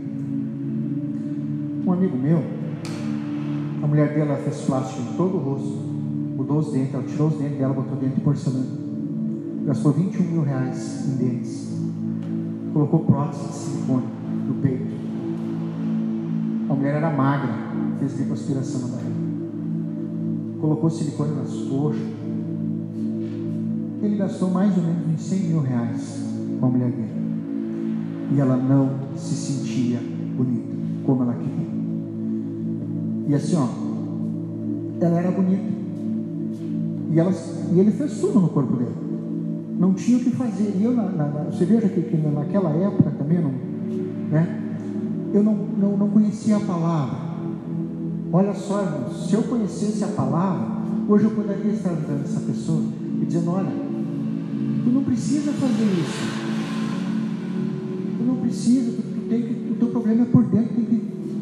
Um 1.85 1.93
amigo 1.93 2.17
meu, 2.17 2.66
a 3.81 3.87
mulher 3.87 4.13
dela 4.13 4.35
fez 4.37 4.61
plástico 4.61 5.01
em 5.01 5.17
todo 5.17 5.35
o 5.35 5.39
rosto, 5.39 5.77
mudou 6.35 6.59
os 6.59 6.71
dentes, 6.71 6.93
ela 6.93 7.03
tirou 7.03 7.27
os 7.27 7.37
dentes 7.37 7.57
dela, 7.57 7.73
botou 7.73 7.95
dentro 7.97 8.15
de 8.15 8.21
porcelana. 8.21 8.87
Gastou 9.65 9.91
21 9.91 10.23
mil 10.23 10.43
reais 10.43 11.07
em 11.07 11.17
dentes. 11.17 11.77
Colocou 12.73 13.01
prótese 13.01 13.47
de 13.47 13.53
silicone 13.53 14.07
no 14.47 14.53
peito. 14.55 14.95
A 16.69 16.73
mulher 16.73 16.95
era 16.95 17.11
magra, 17.11 17.53
fez 17.99 18.17
lipoaspiração 18.17 18.81
na 18.81 18.87
barriga. 18.95 19.15
Colocou 20.59 20.89
silicone 20.89 21.35
nas 21.35 21.53
coxas. 21.53 22.01
Ele 24.01 24.15
gastou 24.15 24.51
mais 24.51 24.77
ou 24.77 24.83
menos 24.83 25.07
uns 25.07 25.21
100 25.21 25.39
mil 25.39 25.61
reais 25.61 26.23
com 26.59 26.65
a 26.65 26.69
mulher 26.69 26.91
dele. 26.91 27.17
E 28.33 28.39
ela 28.39 28.57
não 28.57 28.89
se 29.15 29.35
sentia 29.35 29.99
bonita 30.35 30.75
como 31.05 31.23
ela 31.23 31.33
queria. 31.33 31.76
E 33.27 33.35
assim, 33.35 33.55
ó, 33.55 33.67
ela 34.99 35.19
era 35.19 35.31
bonita. 35.31 35.63
E, 37.11 37.19
ela, 37.19 37.33
e 37.73 37.79
ele 37.79 37.91
fez 37.91 38.19
tudo 38.19 38.39
no 38.39 38.49
corpo 38.49 38.75
dela. 38.75 38.95
Não 39.79 39.93
tinha 39.93 40.17
o 40.17 40.21
que 40.21 40.31
fazer. 40.31 40.75
E 40.79 40.83
eu, 40.83 40.93
na, 40.93 41.03
na, 41.03 41.25
você 41.51 41.65
veja 41.65 41.87
que, 41.87 42.01
que 42.01 42.17
naquela 42.17 42.71
época 42.71 43.11
também, 43.11 43.39
não, 43.39 43.51
né? 44.31 44.63
eu 45.33 45.43
não, 45.43 45.53
não, 45.53 45.97
não 45.97 46.09
conhecia 46.09 46.57
a 46.57 46.59
palavra. 46.59 47.27
Olha 48.31 48.53
só, 48.53 48.81
irmãos, 48.81 49.27
se 49.27 49.33
eu 49.33 49.43
conhecesse 49.43 50.03
a 50.03 50.07
palavra, 50.07 50.77
hoje 51.07 51.25
eu 51.25 51.31
poderia 51.31 51.71
estar 51.71 51.91
ajudando 51.91 52.23
essa 52.23 52.39
pessoa 52.41 52.83
e 53.21 53.25
dizendo: 53.25 53.51
olha, 53.51 53.71
tu 54.83 54.89
não 54.89 55.03
precisa 55.03 55.51
fazer 55.53 55.83
isso. 55.83 56.47
Tu 58.17 58.23
não 58.23 58.35
precisa, 58.37 58.91
tu, 58.91 59.01
tu 59.01 59.29
tem 59.29 59.41
que, 59.41 59.71
o 59.71 59.75
teu 59.75 59.87
problema 59.89 60.23
é 60.23 60.25
por 60.25 60.43
dentro, 60.43 60.75
tem 60.75 60.85
que, 60.85 61.01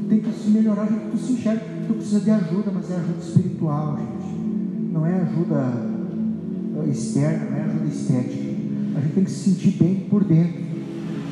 tem 0.10 0.20
que 0.20 0.32
se 0.32 0.50
melhorar, 0.50 0.88
gente, 0.88 1.12
tu 1.12 1.18
se 1.18 1.34
enxerga, 1.34 1.64
tu 1.88 1.94
precisa 1.94 2.20
de 2.20 2.32
ajuda, 2.32 2.72
mas 2.74 2.92
é 2.92 2.96
ajuda 2.96 3.20
espiritual, 3.20 3.98
gente. 3.98 4.94
Não 4.94 5.06
é 5.06 5.22
ajuda 5.22 5.96
externa, 6.90 7.50
não 7.50 7.58
é 7.58 7.62
ajuda 7.64 7.86
estética. 7.88 8.56
A 8.96 9.02
gente 9.02 9.14
tem 9.14 9.24
que 9.24 9.32
se 9.32 9.50
sentir 9.50 9.78
bem 9.78 9.96
por 10.10 10.24
dentro. 10.24 10.64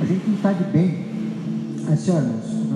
A 0.02 0.06
gente 0.06 0.28
não 0.28 0.36
está 0.36 0.52
de 0.54 0.64
bem 0.66 1.14
assim, 1.92 2.12
olha, 2.12 2.32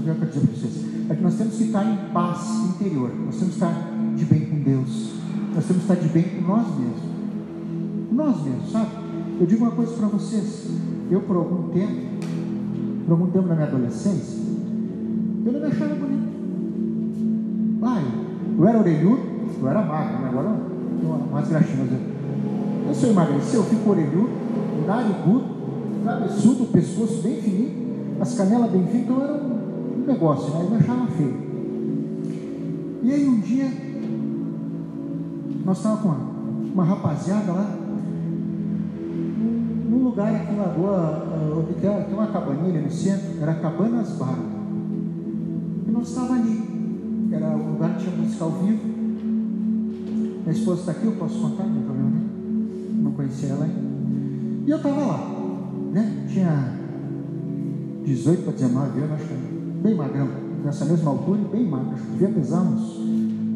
eu 0.06 0.16
quero 0.16 0.28
dizer 0.28 0.40
para 0.42 0.56
vocês, 0.56 0.86
é 1.10 1.16
que 1.16 1.22
nós 1.22 1.36
temos 1.36 1.56
que 1.56 1.64
estar 1.64 1.86
em 1.86 2.12
paz 2.14 2.48
interior, 2.70 3.12
nós 3.26 3.36
temos 3.36 3.56
que 3.56 3.64
estar 3.64 3.94
de 4.16 4.26
bem 4.26 4.46
com 4.46 4.60
Deus, 4.62 5.14
nós 5.56 5.66
temos 5.66 5.84
que 5.84 5.92
estar 5.92 5.96
de 5.96 6.10
bem 6.10 6.24
com 6.24 6.42
nós 6.42 6.68
mesmos, 6.78 7.02
nós 8.12 8.44
mesmos, 8.44 8.72
sabe? 8.72 8.92
Eu 9.40 9.46
digo 9.46 9.64
uma 9.64 9.72
coisa 9.72 9.94
para 9.94 10.08
vocês, 10.08 10.68
eu 11.10 11.22
por 11.22 11.38
algum 11.38 11.70
tempo, 11.70 11.94
por 13.06 13.12
algum 13.14 13.28
tempo 13.28 13.48
na 13.48 13.56
minha 13.56 13.68
adolescência, 13.68 14.38
eu 15.46 15.52
não 15.54 15.60
me 15.60 15.66
achava 15.68 15.96
bonito. 15.96 16.27
Eu 18.58 18.68
era 18.68 18.80
orelhudo, 18.80 19.22
eu 19.62 19.70
era 19.70 19.82
magro, 19.84 20.20
né? 20.20 20.30
agora 20.30 20.48
eu 20.48 21.32
mais 21.32 21.48
graxinha, 21.48 21.86
mas 21.86 21.92
eu, 22.88 22.94
sou 22.96 23.10
emagrecido, 23.12 23.58
eu 23.58 23.64
fico 23.66 23.90
orelhudo, 23.92 24.30
narigudo, 24.88 25.46
cabeçudo, 26.04 26.64
o 26.64 26.68
pescoço 26.68 27.22
bem 27.22 27.40
fininho, 27.40 28.18
as 28.20 28.34
canelas 28.34 28.72
bem 28.72 28.84
feitas, 28.88 29.02
então 29.02 29.24
era 29.24 29.34
um 29.34 30.06
negócio, 30.08 30.54
né? 30.54 30.62
Eu 30.64 30.70
me 30.72 30.78
achava 30.78 31.06
feio. 31.08 31.48
E 33.04 33.12
aí 33.14 33.28
um 33.28 33.40
dia, 33.40 33.72
nós 35.64 35.78
estávamos 35.78 36.02
com 36.02 36.10
uma, 36.10 36.18
uma 36.74 36.84
rapaziada 36.84 37.52
lá, 37.52 37.78
num 39.90 40.04
lugar 40.04 40.34
aqui 40.34 40.56
na 40.56 40.64
rua, 40.64 41.24
onde 41.58 41.74
tem 41.80 42.14
uma 42.14 42.28
cabaninha 42.28 42.82
no 42.82 42.90
centro, 42.90 43.40
era 43.40 43.54
Cabanas 43.54 44.10
Bar. 44.14 44.40
E 45.88 45.92
nós 45.92 46.10
estávamos 46.10 46.42
ali, 46.42 46.77
era 47.32 47.48
um 47.50 47.74
lugar 47.74 47.96
que 47.96 48.04
tinha 48.04 48.16
música 48.16 48.44
ao 48.44 48.52
vivo. 48.52 48.82
Minha 50.48 50.52
esposa 50.52 50.80
está 50.80 50.92
aqui, 50.92 51.06
eu 51.06 51.12
posso 51.14 51.40
contar, 51.42 51.66
não 51.66 51.82
problema 51.82 52.12
Não 53.04 53.12
conhecia 53.12 53.50
ela 53.50 53.66
ainda. 53.66 53.88
E 54.66 54.72
eu 54.72 54.78
estava 54.78 55.06
lá, 55.06 55.32
né? 55.94 56.26
Tinha 56.30 56.74
18 58.06 58.44
para 58.44 58.54
19 58.54 59.00
anos, 59.02 59.12
acho 59.14 59.26
que 59.26 59.58
bem 59.82 59.96
magrão, 59.96 60.28
nessa 60.64 60.86
mesma 60.86 61.12
altura 61.12 61.42
e 61.42 61.46
bem 61.46 61.68
magro, 61.68 61.94
acho 61.94 62.04
que 62.04 62.12
devia 62.12 62.30
pesar 62.30 62.62
uns 62.62 62.98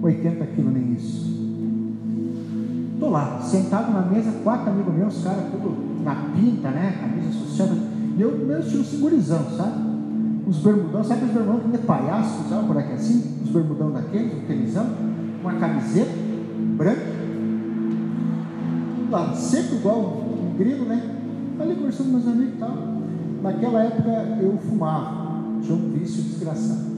80 0.03 0.45
quilos 0.47 0.73
nem 0.73 0.93
isso. 0.93 1.31
Estou 2.93 3.09
lá, 3.09 3.41
sentado 3.41 3.91
na 3.91 4.01
mesa, 4.01 4.31
quatro 4.43 4.69
amigos 4.69 4.93
meus, 4.93 5.23
cara, 5.23 5.49
tudo 5.51 6.03
na 6.03 6.15
pinta, 6.35 6.69
né? 6.69 6.97
Camisa 7.01 7.31
social, 7.39 7.69
e 8.17 8.21
eu 8.21 8.37
meu 8.37 8.59
estilo 8.59 8.83
segurizão, 8.83 9.43
sabe? 9.57 9.91
Uns 10.47 10.57
bermudão, 10.57 11.03
sabe 11.03 11.25
os 11.25 11.31
bermudão 11.31 11.59
que 11.61 11.67
nem 11.69 11.81
palhaço 11.81 12.43
usavam 12.45 12.67
por 12.67 12.77
aqui 12.77 12.93
assim? 12.93 13.40
Bermudão 13.51 13.91
daqueles, 13.91 14.33
um 14.33 14.45
tenisão, 14.47 14.87
uma 15.41 15.53
camiseta 15.53 16.11
branca, 16.77 17.11
lá, 19.11 19.35
sempre 19.35 19.75
igual 19.75 19.99
um 19.99 20.57
grilo, 20.57 20.85
né? 20.85 21.17
Ali 21.59 21.75
conversando 21.75 22.07
com 22.07 22.11
meus 22.13 22.27
amigos 22.27 22.53
e 22.53 22.57
tal. 22.57 23.01
Naquela 23.43 23.83
época 23.83 24.09
eu 24.41 24.57
fumava, 24.57 25.59
tinha 25.61 25.75
um 25.75 25.91
vício 25.91 26.23
desgraçado. 26.23 26.91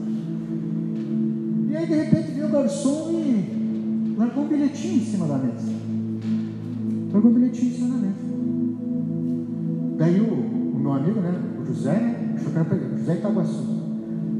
E 1.70 1.76
aí 1.76 1.86
de 1.86 1.94
repente 1.94 2.30
veio 2.30 2.46
o 2.46 2.50
garçom 2.50 3.10
e 3.10 4.14
largou 4.16 4.44
um 4.44 4.48
bilhetinho 4.48 4.96
em 4.96 5.04
cima 5.04 5.26
da 5.26 5.38
mesa. 5.38 5.72
Largou 7.12 7.30
um 7.30 7.34
bilhetinho 7.34 7.72
em 7.72 7.74
cima 7.74 7.88
da 7.88 8.00
mesa. 8.00 8.14
Daí 9.98 10.20
o, 10.20 10.76
o 10.76 10.78
meu 10.78 10.92
amigo, 10.92 11.20
né, 11.20 11.34
o 11.60 11.66
José, 11.66 11.94
né, 11.94 12.34
achou 12.36 12.52
que 12.52 12.58
era 12.58 12.64
para 12.64 12.76
ele, 12.76 12.98
José 12.98 13.14
Itaguaçu, 13.14 13.64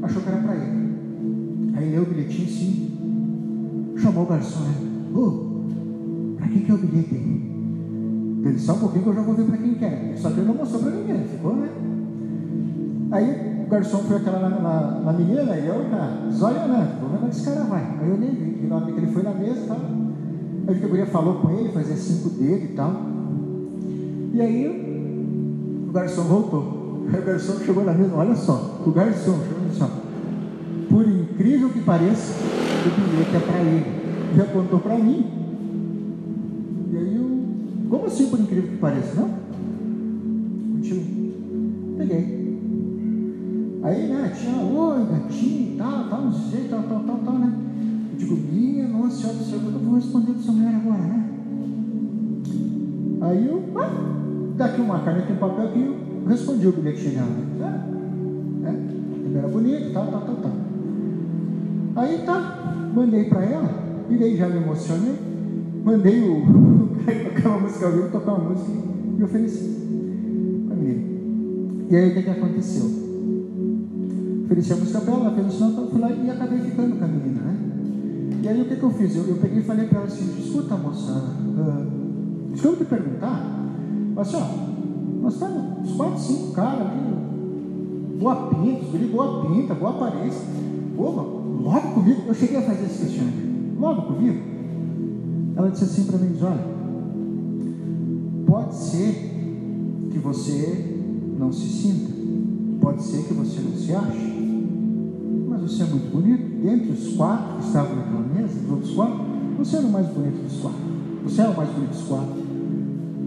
achou 0.01 0.21
que 0.21 0.29
era 0.29 0.37
para 0.37 0.55
ele. 0.55 0.94
Chamou 3.97 4.23
o 4.23 4.27
garçom, 4.27 4.59
né? 4.59 4.75
Oh, 5.15 6.35
para 6.37 6.47
quem 6.47 6.61
que 6.61 6.71
é 6.71 6.73
o 6.73 6.77
bilhete 6.77 7.15
aí? 7.15 7.45
Ele 8.45 8.59
só 8.59 8.73
um 8.73 8.79
pouquinho 8.79 9.03
que 9.03 9.09
eu 9.09 9.15
já 9.15 9.21
vou 9.21 9.35
ver 9.35 9.45
para 9.45 9.57
quem 9.57 9.73
quer. 9.75 10.13
Só 10.17 10.29
que 10.29 10.39
ele 10.39 10.47
não 10.47 10.55
mostrou 10.55 10.81
para 10.81 10.91
ninguém, 10.91 11.23
ficou, 11.23 11.55
né? 11.55 11.69
Aí 13.11 13.63
o 13.65 13.69
garçom 13.69 13.99
foi 13.99 14.17
aquela 14.17 14.39
na, 14.39 14.59
na, 14.59 14.99
na 14.99 15.13
menina 15.13 15.57
e 15.57 15.67
eu 15.67 15.89
na 15.89 16.29
zóia, 16.31 16.67
né? 16.67 16.97
Vou 16.99 17.09
ver 17.09 17.25
onde 17.25 17.35
esse 17.35 17.45
cara 17.45 17.63
vai. 17.63 17.81
Aí 18.01 18.09
eu 18.09 18.17
nem 18.17 18.31
vi, 18.31 18.59
vi 18.61 18.67
na 18.67 18.81
que 18.81 18.91
ele 18.91 19.07
foi 19.07 19.23
na 19.23 19.33
mesa 19.33 19.61
e 19.61 19.67
tal. 19.67 19.77
Aí 20.67 20.83
a 20.83 20.87
guria 20.87 21.05
falou 21.07 21.35
com 21.35 21.51
ele, 21.51 21.69
fazia 21.69 21.95
cinco 21.95 22.29
dedos 22.29 22.69
e 22.69 22.73
tal. 22.73 22.91
E 24.33 24.41
aí 24.41 25.87
o 25.87 25.91
garçom 25.91 26.23
voltou. 26.23 27.05
Aí 27.11 27.19
o 27.19 27.25
garçom 27.25 27.59
chegou 27.59 27.83
na 27.83 27.93
mesa, 27.93 28.13
olha 28.15 28.35
só, 28.35 28.81
o 28.85 28.91
garçom 28.91 29.39
chegou 29.47 29.67
assim, 29.69 29.83
ó. 29.83 30.04
Incrível 31.35 31.69
que 31.69 31.81
pareça, 31.81 32.33
o 32.33 33.11
bilhete 33.11 33.35
é 33.35 33.39
para 33.39 33.59
ele. 33.59 33.85
Ele 34.31 34.41
apontou 34.41 34.79
para 34.79 34.97
mim. 34.97 35.25
E 36.91 36.97
aí 36.97 37.15
eu. 37.15 37.89
Como 37.89 38.05
assim 38.05 38.29
por 38.29 38.39
incrível 38.39 38.71
que 38.71 38.77
pareça? 38.77 39.15
Não? 39.15 39.45
Aí, 43.85 44.07
né, 44.07 44.33
tinha, 44.35 44.55
oi, 44.55 45.05
gatinho, 45.05 45.77
tal, 45.77 46.09
tal, 46.09 46.21
não 46.21 46.33
sei, 46.33 46.67
tal, 46.67 46.81
tal, 46.83 47.01
tal, 47.01 47.17
tal, 47.19 47.33
né? 47.35 47.53
Eu 48.11 48.17
digo, 48.17 48.35
minha 48.35 48.87
nossa 48.87 49.17
senhora 49.17 49.37
do 49.37 49.43
céu, 49.43 49.59
eu 49.63 49.79
vou 49.79 49.93
responder 49.93 50.31
para 50.31 50.41
essa 50.41 50.51
mulher 50.51 50.75
agora, 50.75 51.03
né? 51.03 51.29
Aí 53.21 53.45
eu, 53.45 53.63
ah, 53.77 53.91
daqui 54.57 54.81
uma 54.81 54.99
caneta 55.01 55.31
e 55.31 55.35
um 55.35 55.37
papel 55.37 55.71
que 55.71 55.79
eu 55.79 56.27
respondi 56.27 56.67
o 56.67 56.71
bilhete 56.71 57.09
dela. 57.09 57.27
Né? 57.27 57.83
É, 58.65 59.27
ele 59.27 59.37
era 59.37 59.47
bonito, 59.47 59.93
tal, 59.93 60.07
tal, 60.07 60.21
tal, 60.21 60.35
tal. 60.35 60.64
Aí 61.95 62.23
tá, 62.25 62.91
mandei 62.93 63.25
para 63.25 63.43
ela, 63.43 63.69
e 64.09 64.17
daí 64.17 64.35
já 64.35 64.49
me 64.49 64.57
emocionei, 64.57 65.15
mandei 65.83 66.21
o, 66.21 66.43
o 66.43 67.41
cara 67.41 67.59
música 67.59 67.85
ao 67.85 67.91
vivo, 67.93 68.09
tocar 68.09 68.33
uma 68.33 68.49
música 68.49 68.71
e 69.17 69.23
ofereci 69.23 70.65
para 70.67 70.75
menina. 70.75 71.03
E 71.89 71.95
aí 71.95 72.09
o 72.09 72.13
que, 72.13 72.23
que 72.23 72.29
aconteceu? 72.29 73.05
ofereci 74.45 74.73
a 74.73 74.75
música 74.75 74.99
para 74.99 75.13
ela, 75.13 75.31
fez 75.31 75.47
o 75.47 75.51
sinal, 75.51 75.87
fui 75.87 75.99
lá 75.99 76.11
e 76.11 76.29
acabei 76.29 76.59
ficando 76.59 76.97
com 76.97 77.05
a 77.05 77.07
menina, 77.07 77.41
né? 77.41 77.57
E 78.43 78.47
aí 78.47 78.61
o 78.61 78.65
que, 78.65 78.75
que 78.75 78.83
eu 78.83 78.91
fiz? 78.91 79.15
Eu, 79.15 79.23
eu 79.23 79.35
peguei 79.37 79.59
e 79.59 79.63
falei 79.63 79.87
para 79.87 79.99
ela 79.99 80.07
assim, 80.07 80.39
escuta 80.39 80.75
moça, 80.75 81.13
uh, 81.13 82.61
eu 82.63 82.75
te 82.75 82.85
perguntar, 82.85 83.43
mas 84.15 84.33
ó, 84.33 84.49
nós 85.21 85.33
estamos 85.33 85.79
uns 85.79 85.95
quatro, 85.95 86.19
cinco 86.19 86.51
caras 86.53 86.81
ali, 86.81 88.19
boa 88.19 88.35
pinta, 88.47 88.97
boa 89.11 89.47
pinta, 89.47 89.73
boa 89.73 89.91
aparência, 89.91 90.41
pô, 90.95 91.44
logo 91.65 91.91
comigo, 91.95 92.21
eu 92.27 92.33
cheguei 92.33 92.57
a 92.57 92.61
fazer 92.61 92.85
esse 92.85 93.05
questionamento, 93.05 93.79
logo 93.79 94.01
comigo, 94.03 94.39
ela 95.55 95.69
disse 95.69 95.83
assim 95.85 96.03
para 96.05 96.17
mim, 96.19 96.37
olha, 96.41 96.65
pode 98.45 98.75
ser 98.75 99.31
que 100.11 100.19
você 100.19 101.01
não 101.39 101.51
se 101.51 101.67
sinta, 101.67 102.13
pode 102.79 103.01
ser 103.01 103.23
que 103.23 103.33
você 103.33 103.59
não 103.61 103.71
se 103.71 103.93
ache, 103.93 104.35
mas 105.49 105.61
você 105.61 105.83
é 105.83 105.85
muito 105.87 106.11
bonito. 106.11 106.45
Dentre 106.61 106.91
os 106.91 107.15
quatro 107.15 107.57
que 107.57 107.65
estavam 107.67 107.95
naquela 107.95 108.21
mesa, 108.21 108.59
os 108.63 108.71
outros 108.71 108.91
quatro, 108.91 109.19
você 109.57 109.77
era 109.77 109.85
o 109.85 109.91
mais 109.91 110.07
bonito 110.07 110.43
dos 110.43 110.59
quatro. 110.59 110.79
Você 111.23 111.41
é 111.41 111.47
o 111.47 111.57
mais 111.57 111.69
bonito 111.69 111.89
dos 111.89 112.03
quatro. 112.03 112.33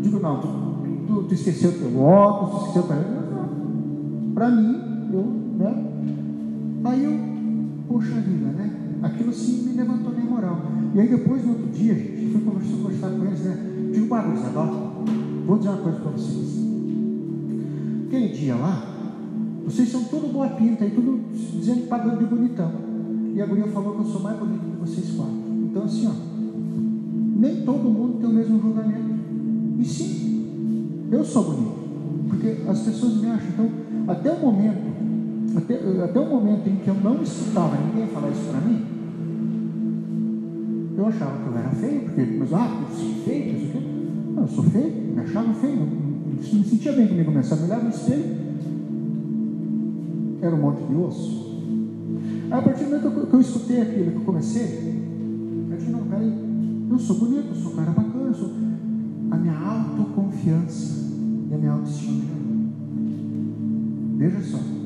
Digo, 0.02 0.20
não, 0.20 0.40
tu, 0.40 0.48
tu, 1.06 1.22
tu 1.24 1.34
esqueceu 1.34 1.72
teu 1.72 2.00
óculos, 2.00 2.62
tu 2.62 2.66
esqueceu. 2.68 2.84
Para 4.34 4.50
mim, 4.50 4.80
eu, 5.12 5.24
né? 5.58 5.84
Aí 6.84 7.04
eu, 7.04 7.37
poxa 7.88 8.20
vida, 8.20 8.46
né? 8.46 8.70
Aquilo 9.02 9.32
sim 9.32 9.64
me 9.64 9.72
levantou 9.72 10.12
minha 10.12 10.26
moral. 10.26 10.60
E 10.94 11.00
aí 11.00 11.08
depois, 11.08 11.44
no 11.44 11.52
outro 11.52 11.66
dia, 11.68 11.94
gente, 11.94 12.32
fui 12.32 12.40
conversar, 12.42 13.10
com 13.10 13.24
eles, 13.24 13.40
né? 13.40 13.90
Digo, 13.92 14.06
bagulho, 14.06 14.44
agora, 14.44 14.70
vou 15.46 15.58
dizer 15.58 15.70
uma 15.70 15.78
coisa 15.78 15.98
para 15.98 16.10
vocês. 16.10 16.58
Aquele 18.06 18.28
dia 18.28 18.54
lá, 18.54 18.98
vocês 19.64 19.88
são 19.88 20.04
tudo 20.04 20.32
boa 20.32 20.48
pinta 20.48 20.84
e 20.84 20.90
tudo 20.90 21.20
dizendo 21.32 21.88
pagando 21.88 22.18
de 22.18 22.24
bonitão. 22.24 22.72
E 23.34 23.40
a 23.40 23.46
guria 23.46 23.68
falou 23.68 23.94
que 23.94 24.00
eu 24.00 24.06
sou 24.06 24.22
mais 24.22 24.38
bonito 24.38 24.60
que 24.60 24.80
vocês 24.80 25.10
quatro. 25.10 25.34
Então 25.70 25.82
assim, 25.84 26.06
ó, 26.06 26.12
nem 27.38 27.62
todo 27.62 27.84
mundo 27.84 28.18
tem 28.18 28.28
o 28.28 28.32
mesmo 28.32 28.60
julgamento. 28.60 29.14
E 29.78 29.84
sim, 29.84 31.08
eu 31.10 31.24
sou 31.24 31.44
bonito. 31.44 31.78
Porque 32.28 32.56
as 32.68 32.80
pessoas 32.80 33.16
me 33.16 33.28
acham. 33.28 33.48
Então, 33.50 33.70
até 34.08 34.32
o 34.32 34.40
momento, 34.40 34.97
até, 35.56 35.74
até 36.04 36.20
o 36.20 36.28
momento 36.28 36.68
em 36.68 36.76
que 36.76 36.88
eu 36.88 36.94
não 36.94 37.22
escutava 37.22 37.76
ninguém 37.76 38.08
falar 38.08 38.30
isso 38.30 38.50
para 38.50 38.60
mim, 38.60 38.84
eu 40.96 41.06
achava 41.06 41.38
que 41.38 41.48
eu 41.48 41.58
era 41.58 41.70
feio, 41.70 42.00
porque, 42.00 42.20
eu 42.20 42.46
sou 42.46 43.14
feio, 43.24 43.56
isso 43.56 43.76
aqui. 43.76 43.88
Não, 44.34 44.42
eu 44.42 44.48
sou 44.48 44.64
feio, 44.64 44.92
me 45.14 45.20
achava 45.20 45.54
feio, 45.54 45.76
não, 45.76 45.86
me 45.86 46.64
sentia 46.64 46.92
bem 46.92 47.08
comigo 47.08 47.30
mesmo. 47.30 47.56
Me 47.56 47.62
olhava 47.64 47.82
no 47.84 47.90
espelho, 47.90 48.36
era 50.42 50.54
um 50.54 50.60
monte 50.60 50.82
de 50.82 50.94
osso. 50.94 51.48
Aí, 52.50 52.58
a 52.58 52.62
partir 52.62 52.84
do 52.84 52.90
momento 52.90 53.26
que 53.28 53.34
eu, 53.34 53.40
escutei 53.40 53.82
aquilo, 53.82 54.10
que 54.10 54.16
eu 54.16 54.24
comecei, 54.24 55.02
eu 55.70 55.76
disse, 55.76 55.90
não, 55.90 56.00
peraí, 56.00 56.32
eu 56.90 56.98
sou 56.98 57.16
bonito, 57.16 57.48
eu 57.50 57.54
sou 57.54 57.72
um 57.72 57.76
cara 57.76 57.90
bacana, 57.90 58.28
eu 58.28 58.34
sou... 58.34 58.50
A 59.30 59.36
minha 59.36 59.58
autoconfiança 59.58 61.12
e 61.50 61.54
a 61.54 61.58
minha 61.58 61.72
autoestima 61.72 62.24
Veja 64.16 64.40
só. 64.42 64.77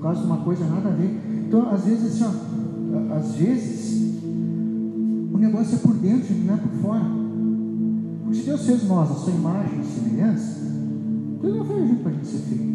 Por 0.00 0.04
causa 0.04 0.20
de 0.22 0.26
uma 0.26 0.38
coisa 0.38 0.64
nada 0.64 0.88
a 0.88 0.92
ver. 0.92 1.20
Então, 1.46 1.70
às 1.70 1.84
vezes, 1.84 2.22
assim, 2.22 2.24
ó, 2.24 3.14
às 3.14 3.34
vezes, 3.34 4.22
o 4.24 5.36
negócio 5.36 5.74
é 5.74 5.78
por 5.78 5.94
dentro, 5.94 6.34
não 6.34 6.54
é 6.54 6.56
por 6.56 6.72
fora. 6.80 7.04
Porque 8.24 8.38
se 8.38 8.46
Deus 8.46 8.66
fez 8.66 8.88
nós 8.88 9.10
a 9.10 9.14
sua 9.14 9.32
imagem 9.32 9.80
e 9.80 9.84
semelhança, 9.84 10.60
Deus 11.42 11.56
não 11.56 11.64
fez 11.64 11.82
a 11.82 11.86
gente 11.86 12.02
para 12.02 12.12
a 12.12 12.14
gente 12.14 12.26
ser 12.26 12.38
feio 12.38 12.70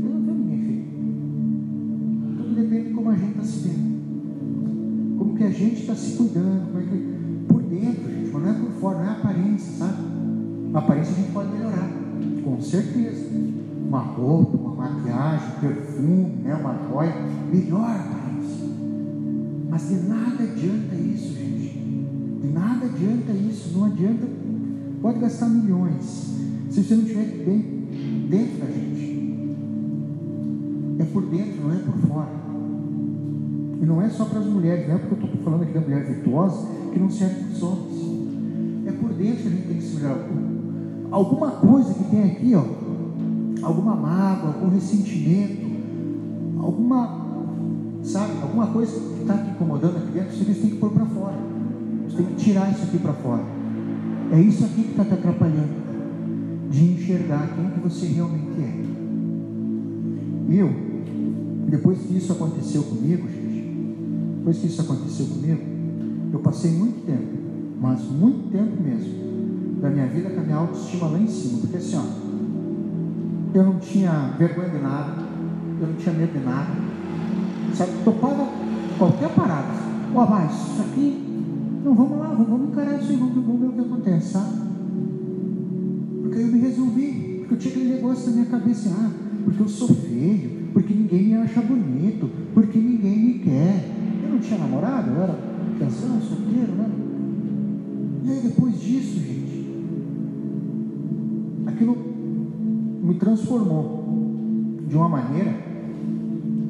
depende 2.56 2.90
de 2.90 2.94
como 2.94 3.10
a 3.10 3.16
gente 3.16 3.32
está 3.32 3.44
se 3.44 3.60
vendo. 3.68 5.18
Como 5.18 5.36
que 5.36 5.44
a 5.44 5.50
gente 5.50 5.82
está 5.82 5.96
se 5.96 6.18
cuidando, 6.18 6.68
como 6.68 6.80
é 6.80 6.86
que. 6.86 7.16
Por 7.48 7.62
dentro, 7.62 8.12
gente, 8.12 8.32
mas 8.32 8.44
não 8.44 8.50
é 8.50 8.54
por 8.54 8.72
fora, 8.80 8.98
não 8.98 9.06
é 9.06 9.12
aparência, 9.12 9.74
sabe? 9.78 10.04
A 10.74 10.80
aparência 10.80 11.14
a 11.14 11.16
gente 11.16 11.32
pode 11.32 11.52
melhorar, 11.52 11.90
com 12.44 12.62
certeza. 12.62 13.26
Uma 13.88 14.00
roupa, 14.00 14.58
maquiagem, 14.90 15.60
perfume, 15.60 16.36
né, 16.44 16.56
uma 16.56 16.78
joia, 16.88 17.14
melhora 17.52 17.86
a 17.86 18.02
aparência. 18.02 18.70
Mas 19.70 19.88
de 19.90 19.96
nada 20.08 20.44
adianta 20.44 20.96
isso, 20.96 21.34
gente. 21.34 21.78
De 22.42 22.48
nada 22.54 22.86
adianta 22.86 23.32
isso, 23.32 23.78
não 23.78 23.86
adianta. 23.86 24.28
Pode 25.02 25.20
gastar 25.20 25.50
milhões. 25.50 26.36
Se 26.70 26.84
você 26.84 26.96
não 26.96 27.04
estiver 27.04 27.46
bem 27.46 27.60
dentro 28.30 28.60
da 28.60 28.66
gente. 28.68 29.16
É 31.00 31.04
por 31.06 31.24
dentro, 31.24 31.64
não 31.64 31.74
é 31.74 31.78
por 31.78 31.98
fora. 32.08 32.46
E 33.82 33.86
não 33.86 34.02
é 34.02 34.10
só 34.10 34.26
para 34.26 34.40
as 34.40 34.46
mulheres, 34.46 34.88
não 34.88 34.96
é 34.96 34.98
porque 34.98 35.26
eu 35.26 35.26
estou 35.26 35.44
falando 35.44 35.64
aqui 35.64 35.74
da 35.74 35.82
mulher 35.82 36.06
virtuosa 36.06 36.68
que 36.94 37.00
não 37.00 37.10
serve 37.10 37.36
para 37.36 37.54
os 37.54 37.64
homens. 37.64 38.88
É 38.88 38.92
por 38.92 39.14
dentro 39.14 39.42
que 39.42 39.48
a 39.48 39.52
gente 39.52 39.68
tem 39.68 39.78
que 39.78 39.84
se 39.84 39.96
melhorar. 39.98 40.28
Alguma 41.12 41.52
coisa 41.52 41.94
que 41.94 42.04
tem 42.06 42.24
aqui, 42.24 42.56
ó, 42.56 42.64
alguma 43.66 43.96
mágoa, 43.96 44.54
algum 44.54 44.70
ressentimento, 44.70 45.66
alguma, 46.60 48.00
sabe, 48.04 48.34
alguma 48.42 48.68
coisa 48.68 48.92
que 48.92 49.22
está 49.22 49.38
te 49.38 49.50
incomodando 49.50 49.98
aqui 49.98 50.12
dentro, 50.12 50.38
você 50.38 50.46
tem 50.46 50.70
que 50.70 50.78
pôr 50.78 50.92
para 50.92 51.06
fora. 51.06 51.38
Você 52.08 52.18
tem 52.18 52.26
que 52.28 52.36
tirar 52.36 52.72
isso 52.72 52.84
aqui 52.84 53.00
para 53.00 53.14
fora. 53.14 53.44
É 54.32 54.40
isso 54.40 54.64
aqui 54.64 54.84
que 54.84 54.92
está 54.92 55.04
te 55.04 55.14
atrapalhando 55.14 55.86
de 56.70 56.84
enxergar 56.94 57.56
quem 57.56 57.70
que 57.72 57.80
você 57.80 58.06
realmente 58.08 58.60
é. 58.60 58.86
Eu, 60.48 60.70
depois 61.68 62.00
que 62.00 62.18
isso 62.18 62.32
aconteceu 62.32 62.84
comigo, 62.84 63.28
gente, 63.28 63.66
depois 64.38 64.60
que 64.60 64.68
isso 64.68 64.82
aconteceu 64.82 65.26
comigo, 65.26 65.62
eu 66.32 66.40
passei 66.40 66.72
muito 66.72 67.04
tempo, 67.06 67.34
mas 67.82 68.04
muito 68.04 68.52
tempo 68.52 68.82
mesmo, 68.82 69.80
da 69.82 69.90
minha 69.90 70.06
vida 70.06 70.30
com 70.30 70.40
a 70.40 70.44
minha 70.44 70.58
autoestima 70.58 71.08
lá 71.08 71.20
em 71.20 71.28
cima. 71.28 71.60
Porque 71.62 71.78
assim, 71.78 71.96
ó, 71.96 72.25
eu 73.56 73.64
não 73.64 73.80
tinha 73.80 74.36
vergonha 74.38 74.70
de 74.70 74.80
nada, 74.80 75.14
eu 75.80 75.88
não 75.88 75.96
tinha 75.96 76.14
medo 76.14 76.38
de 76.38 76.46
nada. 76.46 76.72
Sabe, 77.74 77.92
topava 78.04 78.48
qualquer 78.98 79.30
parada. 79.30 79.74
Ó, 80.14 80.30
mas 80.30 80.52
isso 80.52 80.82
aqui, 80.82 81.24
não, 81.84 81.96
vamos 81.96 82.20
lá, 82.20 82.28
vamos 82.28 82.70
encarar 82.70 83.00
isso 83.00 83.12
aí, 83.12 83.18
vamos, 83.18 83.34
vamos 83.34 83.62
ver 83.62 83.68
o 83.68 83.72
que 83.72 83.82
acontece, 83.82 84.34
sabe? 84.34 84.56
Porque 86.22 86.40
eu 86.40 86.48
me 86.48 86.60
resolvi, 86.60 87.38
porque 87.40 87.54
eu 87.54 87.58
tinha 87.58 87.74
aquele 87.74 87.94
negócio 87.94 88.28
na 88.28 88.32
minha 88.34 88.46
cabeça, 88.48 88.90
ah, 88.94 89.12
porque 89.46 89.64
eu 89.64 89.68
sou 89.70 89.88
feio, 89.88 90.70
porque 90.74 90.94
ninguém 90.94 91.24
me 91.24 91.36
acha 91.36 91.62
bonito, 91.62 92.30
porque 92.54 92.78
ninguém 92.78 93.18
me 93.18 93.34
quer 93.40 93.96
não 94.30 94.40
tinha 94.40 94.60
namorado, 94.60 95.12
eu 95.12 95.22
era 95.22 95.40
criança, 95.78 96.08
solteiro, 96.20 96.74
né? 96.74 96.90
E 98.26 98.32
aí 98.32 98.40
depois 98.42 98.82
disso, 98.82 99.20
gente, 99.20 99.70
aquilo 101.68 102.15
me 103.06 103.14
transformou 103.16 104.04
de 104.88 104.96
uma 104.96 105.08
maneira. 105.08 105.54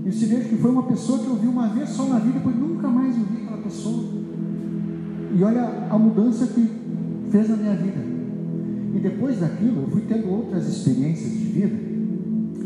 E 0.05 0.11
se 0.11 0.25
veja 0.25 0.49
que 0.49 0.57
foi 0.57 0.69
uma 0.69 0.83
pessoa 0.83 1.19
que 1.19 1.27
eu 1.27 1.35
vi 1.35 1.47
uma 1.47 1.67
vez 1.69 1.89
só 1.89 2.05
na 2.05 2.19
vida, 2.19 2.33
depois 2.33 2.55
nunca 2.57 2.89
mais 2.89 3.15
eu 3.17 3.23
vi 3.23 3.43
aquela 3.43 3.61
pessoa. 3.61 4.03
E 5.33 5.43
olha 5.43 5.87
a 5.89 5.97
mudança 5.97 6.47
que 6.47 6.69
fez 7.31 7.49
na 7.49 7.55
minha 7.55 7.75
vida. 7.75 8.03
E 8.95 8.99
depois 8.99 9.39
daquilo, 9.39 9.83
eu 9.83 9.87
fui 9.87 10.01
tendo 10.07 10.29
outras 10.29 10.67
experiências 10.67 11.31
de 11.31 11.45
vida, 11.45 11.75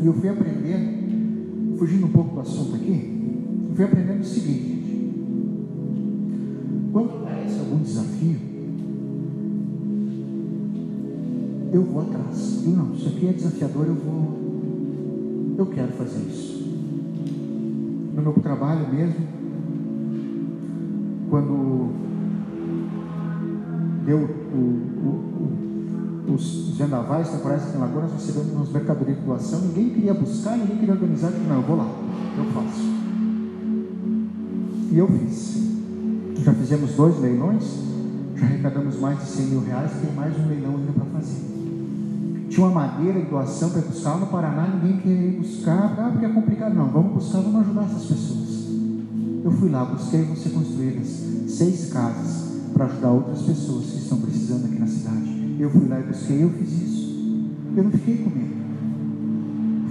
e 0.02 0.06
eu 0.06 0.12
fui 0.14 0.28
aprendendo, 0.28 1.78
fugindo 1.78 2.06
um 2.06 2.10
pouco 2.10 2.34
do 2.34 2.40
assunto 2.40 2.74
aqui, 2.74 3.20
fui 3.74 3.84
aprendendo 3.84 4.20
o 4.20 4.24
seguinte: 4.24 5.12
quando 6.92 7.10
aparece 7.10 7.58
algum 7.60 7.82
desafio, 7.82 8.49
eu 11.72 11.82
vou 11.84 12.02
atrás. 12.02 12.64
Não, 12.66 12.92
isso 12.94 13.08
aqui 13.08 13.28
é 13.28 13.32
desafiador, 13.32 13.86
eu 13.86 13.94
vou. 13.94 15.56
Eu 15.58 15.66
quero 15.66 15.92
fazer 15.92 16.20
isso. 16.20 16.60
No 18.14 18.22
meu 18.22 18.32
trabalho 18.34 18.92
mesmo, 18.92 19.26
quando 21.28 21.90
deu 24.04 24.18
o, 24.18 24.56
o, 24.58 25.10
o, 26.28 26.34
os 26.34 26.76
vendavais 26.76 27.28
temporais 27.28 27.62
aqui 27.62 27.76
em 27.76 27.80
Lagoa, 27.80 28.02
nós 28.02 28.12
recebemos 28.12 28.52
umas 28.52 28.68
mercadorias 28.70 29.18
de 29.18 29.24
doação, 29.24 29.60
ninguém 29.60 29.90
queria 29.90 30.14
buscar, 30.14 30.56
ninguém 30.56 30.78
queria 30.78 30.94
organizar, 30.94 31.30
não, 31.30 31.56
eu 31.56 31.62
vou 31.62 31.76
lá, 31.76 31.86
eu 32.36 32.44
faço. 32.46 33.00
E 34.90 34.98
eu 34.98 35.06
fiz. 35.06 35.60
Já 36.42 36.54
fizemos 36.54 36.92
dois 36.94 37.20
leilões, 37.20 37.64
já 38.34 38.46
arrecadamos 38.46 38.98
mais 38.98 39.18
de 39.20 39.26
100 39.26 39.46
mil 39.46 39.60
reais, 39.60 39.92
tem 40.00 40.12
mais 40.14 40.36
um 40.38 40.48
leilão 40.48 40.76
ainda 40.76 40.92
para 40.92 41.04
fazer. 41.04 41.49
Tinha 42.50 42.66
uma 42.66 42.80
madeira 42.80 43.20
de 43.20 43.26
doação 43.26 43.70
para 43.70 43.80
buscar 43.82 44.18
no 44.18 44.26
Paraná, 44.26 44.66
ninguém 44.66 44.98
queria 44.98 45.38
buscar, 45.38 45.94
ah, 45.96 46.08
porque 46.10 46.26
é 46.26 46.28
complicado. 46.30 46.74
Não, 46.74 46.88
vamos 46.88 47.12
buscar, 47.12 47.38
vamos 47.38 47.60
ajudar 47.60 47.84
essas 47.84 48.06
pessoas. 48.06 48.68
Eu 49.44 49.52
fui 49.52 49.70
lá, 49.70 49.84
busquei, 49.84 50.24
vão 50.24 50.34
ser 50.34 50.50
construídas 50.50 51.06
seis 51.46 51.92
casas 51.92 52.50
para 52.72 52.86
ajudar 52.86 53.10
outras 53.12 53.42
pessoas 53.42 53.86
que 53.86 53.98
estão 53.98 54.18
precisando 54.18 54.64
aqui 54.64 54.80
na 54.80 54.86
cidade. 54.88 55.56
Eu 55.60 55.70
fui 55.70 55.86
lá 55.86 56.00
e 56.00 56.02
busquei, 56.02 56.42
eu 56.42 56.50
fiz 56.50 56.72
isso. 56.72 57.56
Eu 57.76 57.84
não 57.84 57.90
fiquei 57.92 58.16
com 58.16 58.30
medo. 58.30 58.60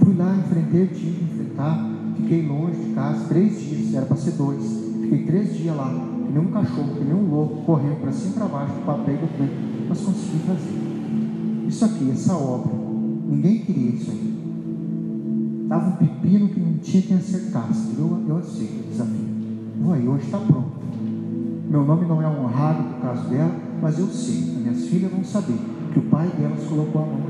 Fui 0.00 0.14
lá, 0.16 0.36
enfrentei, 0.36 0.82
eu 0.82 0.88
tinha 0.88 1.14
que 1.14 1.24
enfrentar, 1.24 1.90
fiquei 2.16 2.46
longe 2.46 2.78
de 2.78 2.92
casa 2.92 3.24
três 3.26 3.58
dias, 3.58 3.94
era 3.94 4.04
para 4.04 4.16
ser 4.18 4.32
dois. 4.32 4.62
Fiquei 5.00 5.24
três 5.24 5.56
dias 5.56 5.74
lá, 5.74 5.88
que 5.88 6.30
nem 6.30 6.42
um 6.42 6.50
cachorro, 6.50 6.94
que 6.94 7.04
nem 7.04 7.14
um 7.14 7.30
louco, 7.30 7.64
correndo 7.64 8.02
para 8.02 8.12
cima 8.12 8.32
e 8.32 8.34
para 8.34 8.46
baixo, 8.48 8.74
do 8.74 8.84
papel 8.84 9.14
e 9.14 9.16
do 9.16 9.26
documento, 9.26 9.88
mas 9.88 10.00
consegui 10.00 10.38
fazer. 10.46 10.89
Isso 11.70 11.84
aqui, 11.84 12.10
essa 12.10 12.34
obra, 12.34 12.72
ninguém 13.28 13.60
queria 13.60 13.90
isso 13.90 14.10
aí. 14.10 15.66
Dava 15.68 15.90
um 15.90 15.92
pepino 15.92 16.48
que 16.48 16.58
não 16.58 16.78
tinha 16.78 17.00
quem 17.00 17.16
acertasse. 17.16 17.94
Eu, 17.96 18.24
eu 18.28 18.38
aceito 18.38 18.80
o 18.80 18.90
desafio. 18.90 19.28
Vou 19.80 19.92
aí, 19.92 20.08
hoje 20.08 20.24
está 20.24 20.38
pronto. 20.38 20.72
Meu 21.70 21.84
nome 21.84 22.06
não 22.06 22.20
é 22.20 22.26
honrado 22.26 22.82
no 22.82 22.94
caso 23.00 23.28
dela, 23.28 23.54
mas 23.80 24.00
eu 24.00 24.08
sei, 24.08 24.50
as 24.50 24.56
minhas 24.56 24.84
filhas 24.86 25.12
vão 25.12 25.22
saber 25.22 25.58
que 25.92 26.00
o 26.00 26.02
pai 26.02 26.28
delas 26.36 26.58
colocou 26.68 27.02
a 27.02 27.06
mão. 27.06 27.20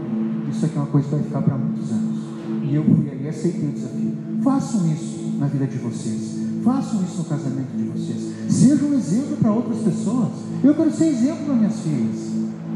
Isso 0.48 0.64
aqui 0.64 0.74
é 0.74 0.80
uma 0.80 0.86
coisa 0.86 1.06
que 1.06 1.14
vai 1.16 1.22
ficar 1.22 1.42
para 1.42 1.58
muitos 1.58 1.92
anos. 1.92 2.18
E 2.62 2.74
eu 2.74 2.82
fui 2.82 3.10
ali 3.10 3.24
e 3.24 3.28
aceitei 3.28 3.68
o 3.68 3.72
desafio. 3.72 4.12
Façam 4.42 4.90
isso 4.90 5.36
na 5.38 5.48
vida 5.48 5.66
de 5.66 5.76
vocês. 5.76 6.40
Façam 6.64 7.02
isso 7.02 7.18
no 7.18 7.24
casamento 7.24 7.76
de 7.76 7.84
vocês. 7.84 8.32
Sejam 8.48 8.88
um 8.88 8.94
exemplo 8.94 9.36
para 9.36 9.52
outras 9.52 9.80
pessoas. 9.80 10.30
Eu 10.64 10.74
quero 10.74 10.90
ser 10.90 11.08
exemplo 11.08 11.44
para 11.44 11.54
minhas 11.56 11.78
filhas. 11.80 12.29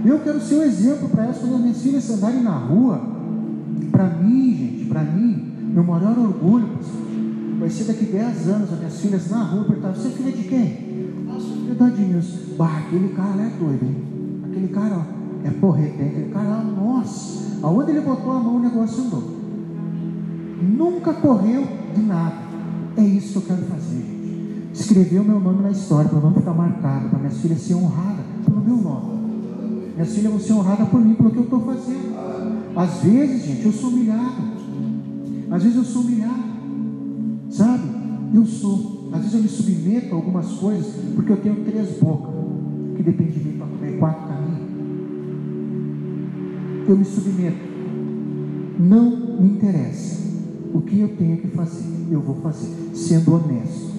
Eu 0.04 0.18
quero 0.20 0.40
ser 0.40 0.56
um 0.56 0.62
exemplo 0.62 1.08
para 1.08 1.24
elas 1.24 1.38
quando 1.38 1.54
as 1.54 1.60
minhas 1.60 1.82
filhas 1.82 2.10
andarem 2.10 2.42
na 2.42 2.56
rua. 2.56 3.00
Para 3.90 4.08
mim, 4.10 4.56
gente, 4.56 4.84
para 4.86 5.02
mim, 5.02 5.52
meu 5.72 5.84
maior 5.84 6.18
orgulho, 6.18 6.68
vai 7.58 7.70
ser 7.70 7.84
daqui 7.84 8.04
10 8.04 8.48
anos 8.48 8.72
as 8.72 8.78
minhas 8.78 9.00
filhas 9.00 9.30
na 9.30 9.42
rua 9.44 9.64
perguntar: 9.64 9.92
Você 9.92 10.08
é 10.08 10.10
filha 10.10 10.32
de 10.32 10.42
quem? 10.42 10.94
Sou 11.38 11.56
filha 11.56 11.74
do 11.74 11.84
Adilson. 11.84 12.56
Bah, 12.56 12.82
aquele 12.86 13.08
cara 13.14 13.40
é 13.40 13.50
doido, 13.58 13.84
hein? 13.84 13.96
Aquele 14.50 14.68
cara, 14.68 14.96
ó, 14.96 15.46
é 15.46 15.50
porreta, 15.50 16.02
hein? 16.02 16.08
Aquele 16.08 16.30
cara 16.30 16.48
lá, 16.48 16.64
nossa, 16.64 17.66
aonde 17.66 17.90
ele 17.90 18.00
botou 18.00 18.32
a 18.32 18.40
mão 18.40 18.56
o 18.56 18.60
negócio 18.60 19.04
andou 19.04 19.44
nunca 20.64 21.12
correu 21.14 21.66
de 21.94 22.02
nada. 22.02 22.36
É 22.96 23.02
isso 23.02 23.40
que 23.40 23.50
eu 23.50 23.56
quero 23.56 23.66
fazer, 23.66 23.96
gente. 23.96 24.70
Escrever 24.72 25.20
o 25.20 25.24
meu 25.24 25.40
nome 25.40 25.62
na 25.62 25.70
história, 25.70 26.08
para 26.08 26.18
o 26.18 26.22
nome 26.22 26.36
ficar 26.36 26.54
marcado, 26.54 27.08
para 27.08 27.18
minhas 27.18 27.38
filhas 27.38 27.60
serem 27.60 27.82
honradas 27.82 28.24
pelo 28.44 28.60
meu 28.60 28.76
nome. 28.76 29.13
Minhas 29.94 30.12
filhas 30.12 30.32
vão 30.32 30.40
ser 30.40 30.52
honradas 30.54 30.88
por 30.88 31.00
mim, 31.00 31.14
pelo 31.14 31.30
que 31.30 31.36
eu 31.36 31.44
estou 31.44 31.60
fazendo. 31.60 32.14
Às 32.74 33.02
vezes, 33.02 33.44
gente, 33.44 33.64
eu 33.64 33.72
sou 33.72 33.90
humilhado. 33.90 34.42
Às 35.50 35.62
vezes 35.62 35.78
eu 35.78 35.84
sou 35.84 36.02
humilhado. 36.02 36.42
Sabe? 37.50 37.84
Eu 38.34 38.44
sou. 38.44 39.10
Às 39.12 39.20
vezes 39.20 39.34
eu 39.34 39.42
me 39.42 39.48
submeto 39.48 40.12
a 40.12 40.16
algumas 40.16 40.50
coisas, 40.54 40.92
porque 41.14 41.30
eu 41.30 41.36
tenho 41.36 41.64
três 41.64 41.98
bocas, 42.00 42.34
que 42.96 43.02
depende 43.04 43.32
de 43.32 43.48
mim 43.48 43.58
para 43.58 43.66
comer 43.68 43.98
quatro 43.98 44.26
caminhos. 44.26 44.60
Eu 46.88 46.96
me 46.96 47.04
submeto. 47.04 47.74
Não 48.80 49.10
me 49.40 49.52
interessa 49.52 50.18
o 50.74 50.80
que 50.80 50.98
eu 50.98 51.08
tenho 51.16 51.36
que 51.36 51.46
fazer, 51.48 51.84
eu 52.10 52.20
vou 52.20 52.34
fazer, 52.36 52.74
sendo 52.92 53.34
honesto. 53.34 53.93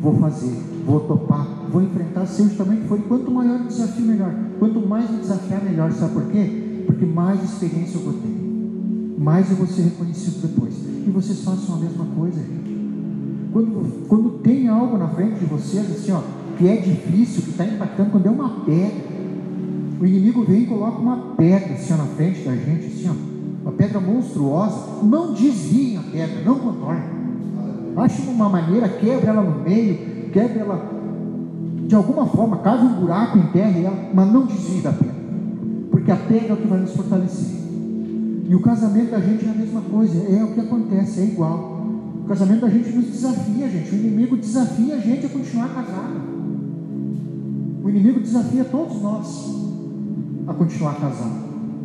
Vou 0.00 0.18
fazer, 0.18 0.56
vou 0.86 1.00
topar, 1.00 1.46
vou 1.70 1.82
enfrentar, 1.82 2.26
tamanho 2.56 2.82
que 2.82 2.88
for. 2.88 3.00
Quanto 3.00 3.30
maior 3.30 3.60
o 3.60 3.64
desafio, 3.64 4.06
melhor. 4.06 4.32
Quanto 4.58 4.80
mais 4.80 5.10
me 5.10 5.18
desafiar, 5.18 5.62
melhor. 5.62 5.92
Sabe 5.92 6.12
por 6.14 6.24
quê? 6.26 6.84
Porque 6.86 7.04
mais 7.04 7.42
experiência 7.42 7.98
eu 7.98 8.02
vou 8.02 8.12
ter. 8.12 9.18
Mais 9.18 9.50
eu 9.50 9.56
vou 9.56 9.66
ser 9.66 9.82
reconhecido 9.82 10.46
depois. 10.46 10.74
E 11.06 11.10
vocês 11.10 11.42
façam 11.42 11.74
a 11.74 11.78
mesma 11.78 12.04
coisa, 12.16 12.38
gente. 12.38 12.78
Quando, 13.52 14.06
quando 14.08 14.30
tem 14.38 14.68
algo 14.68 14.96
na 14.96 15.08
frente 15.08 15.40
de 15.40 15.46
vocês, 15.46 15.90
assim, 15.90 16.12
ó, 16.12 16.20
que 16.56 16.68
é 16.68 16.76
difícil, 16.76 17.42
que 17.42 17.50
está 17.50 17.64
impactando, 17.64 18.10
quando 18.10 18.26
é 18.26 18.30
uma 18.30 18.64
pedra, 18.64 19.18
o 20.00 20.06
inimigo 20.06 20.44
vem 20.44 20.62
e 20.62 20.66
coloca 20.66 21.00
uma 21.00 21.34
pedra 21.36 21.74
assim 21.74 21.92
ó, 21.92 21.96
na 21.96 22.04
frente 22.04 22.44
da 22.44 22.54
gente, 22.54 22.86
assim, 22.86 23.08
ó 23.08 23.38
uma 23.68 23.72
pedra 23.72 24.00
monstruosa, 24.00 25.02
não 25.02 25.34
desvie 25.34 25.98
a 25.98 26.00
pedra, 26.00 26.42
não 26.42 26.58
contorne. 26.58 27.17
Ache 27.98 28.22
uma 28.28 28.48
maneira, 28.48 28.88
quebre 28.88 29.26
ela 29.26 29.42
no 29.42 29.62
meio, 29.62 30.30
quebre 30.30 30.60
ela 30.60 30.98
de 31.86 31.94
alguma 31.94 32.26
forma, 32.26 32.58
cave 32.58 32.84
um 32.84 33.00
buraco, 33.00 33.38
enterre 33.38 33.82
ela, 33.82 33.96
mas 34.14 34.32
não 34.32 34.44
desvie 34.44 34.82
da 34.82 34.92
pedra, 34.92 35.14
porque 35.90 36.12
a 36.12 36.16
pedra 36.16 36.50
é 36.50 36.52
o 36.52 36.56
que 36.58 36.66
vai 36.66 36.80
nos 36.80 36.94
fortalecer. 36.94 37.56
E 38.48 38.54
o 38.54 38.60
casamento 38.60 39.10
da 39.10 39.20
gente 39.20 39.46
é 39.46 39.50
a 39.50 39.54
mesma 39.54 39.80
coisa, 39.80 40.18
é 40.18 40.44
o 40.44 40.52
que 40.52 40.60
acontece, 40.60 41.20
é 41.20 41.24
igual. 41.24 41.82
O 42.22 42.28
casamento 42.28 42.60
da 42.60 42.68
gente 42.68 42.90
nos 42.90 43.06
desafia, 43.06 43.68
gente. 43.68 43.94
O 43.94 43.98
inimigo 43.98 44.36
desafia 44.36 44.94
a 44.94 44.98
gente 44.98 45.26
a 45.26 45.28
continuar 45.28 45.68
casado. 45.68 46.20
O 47.82 47.88
inimigo 47.88 48.20
desafia 48.20 48.64
todos 48.64 49.02
nós 49.02 49.26
a 50.46 50.54
continuar 50.54 50.94
casados. 51.00 51.47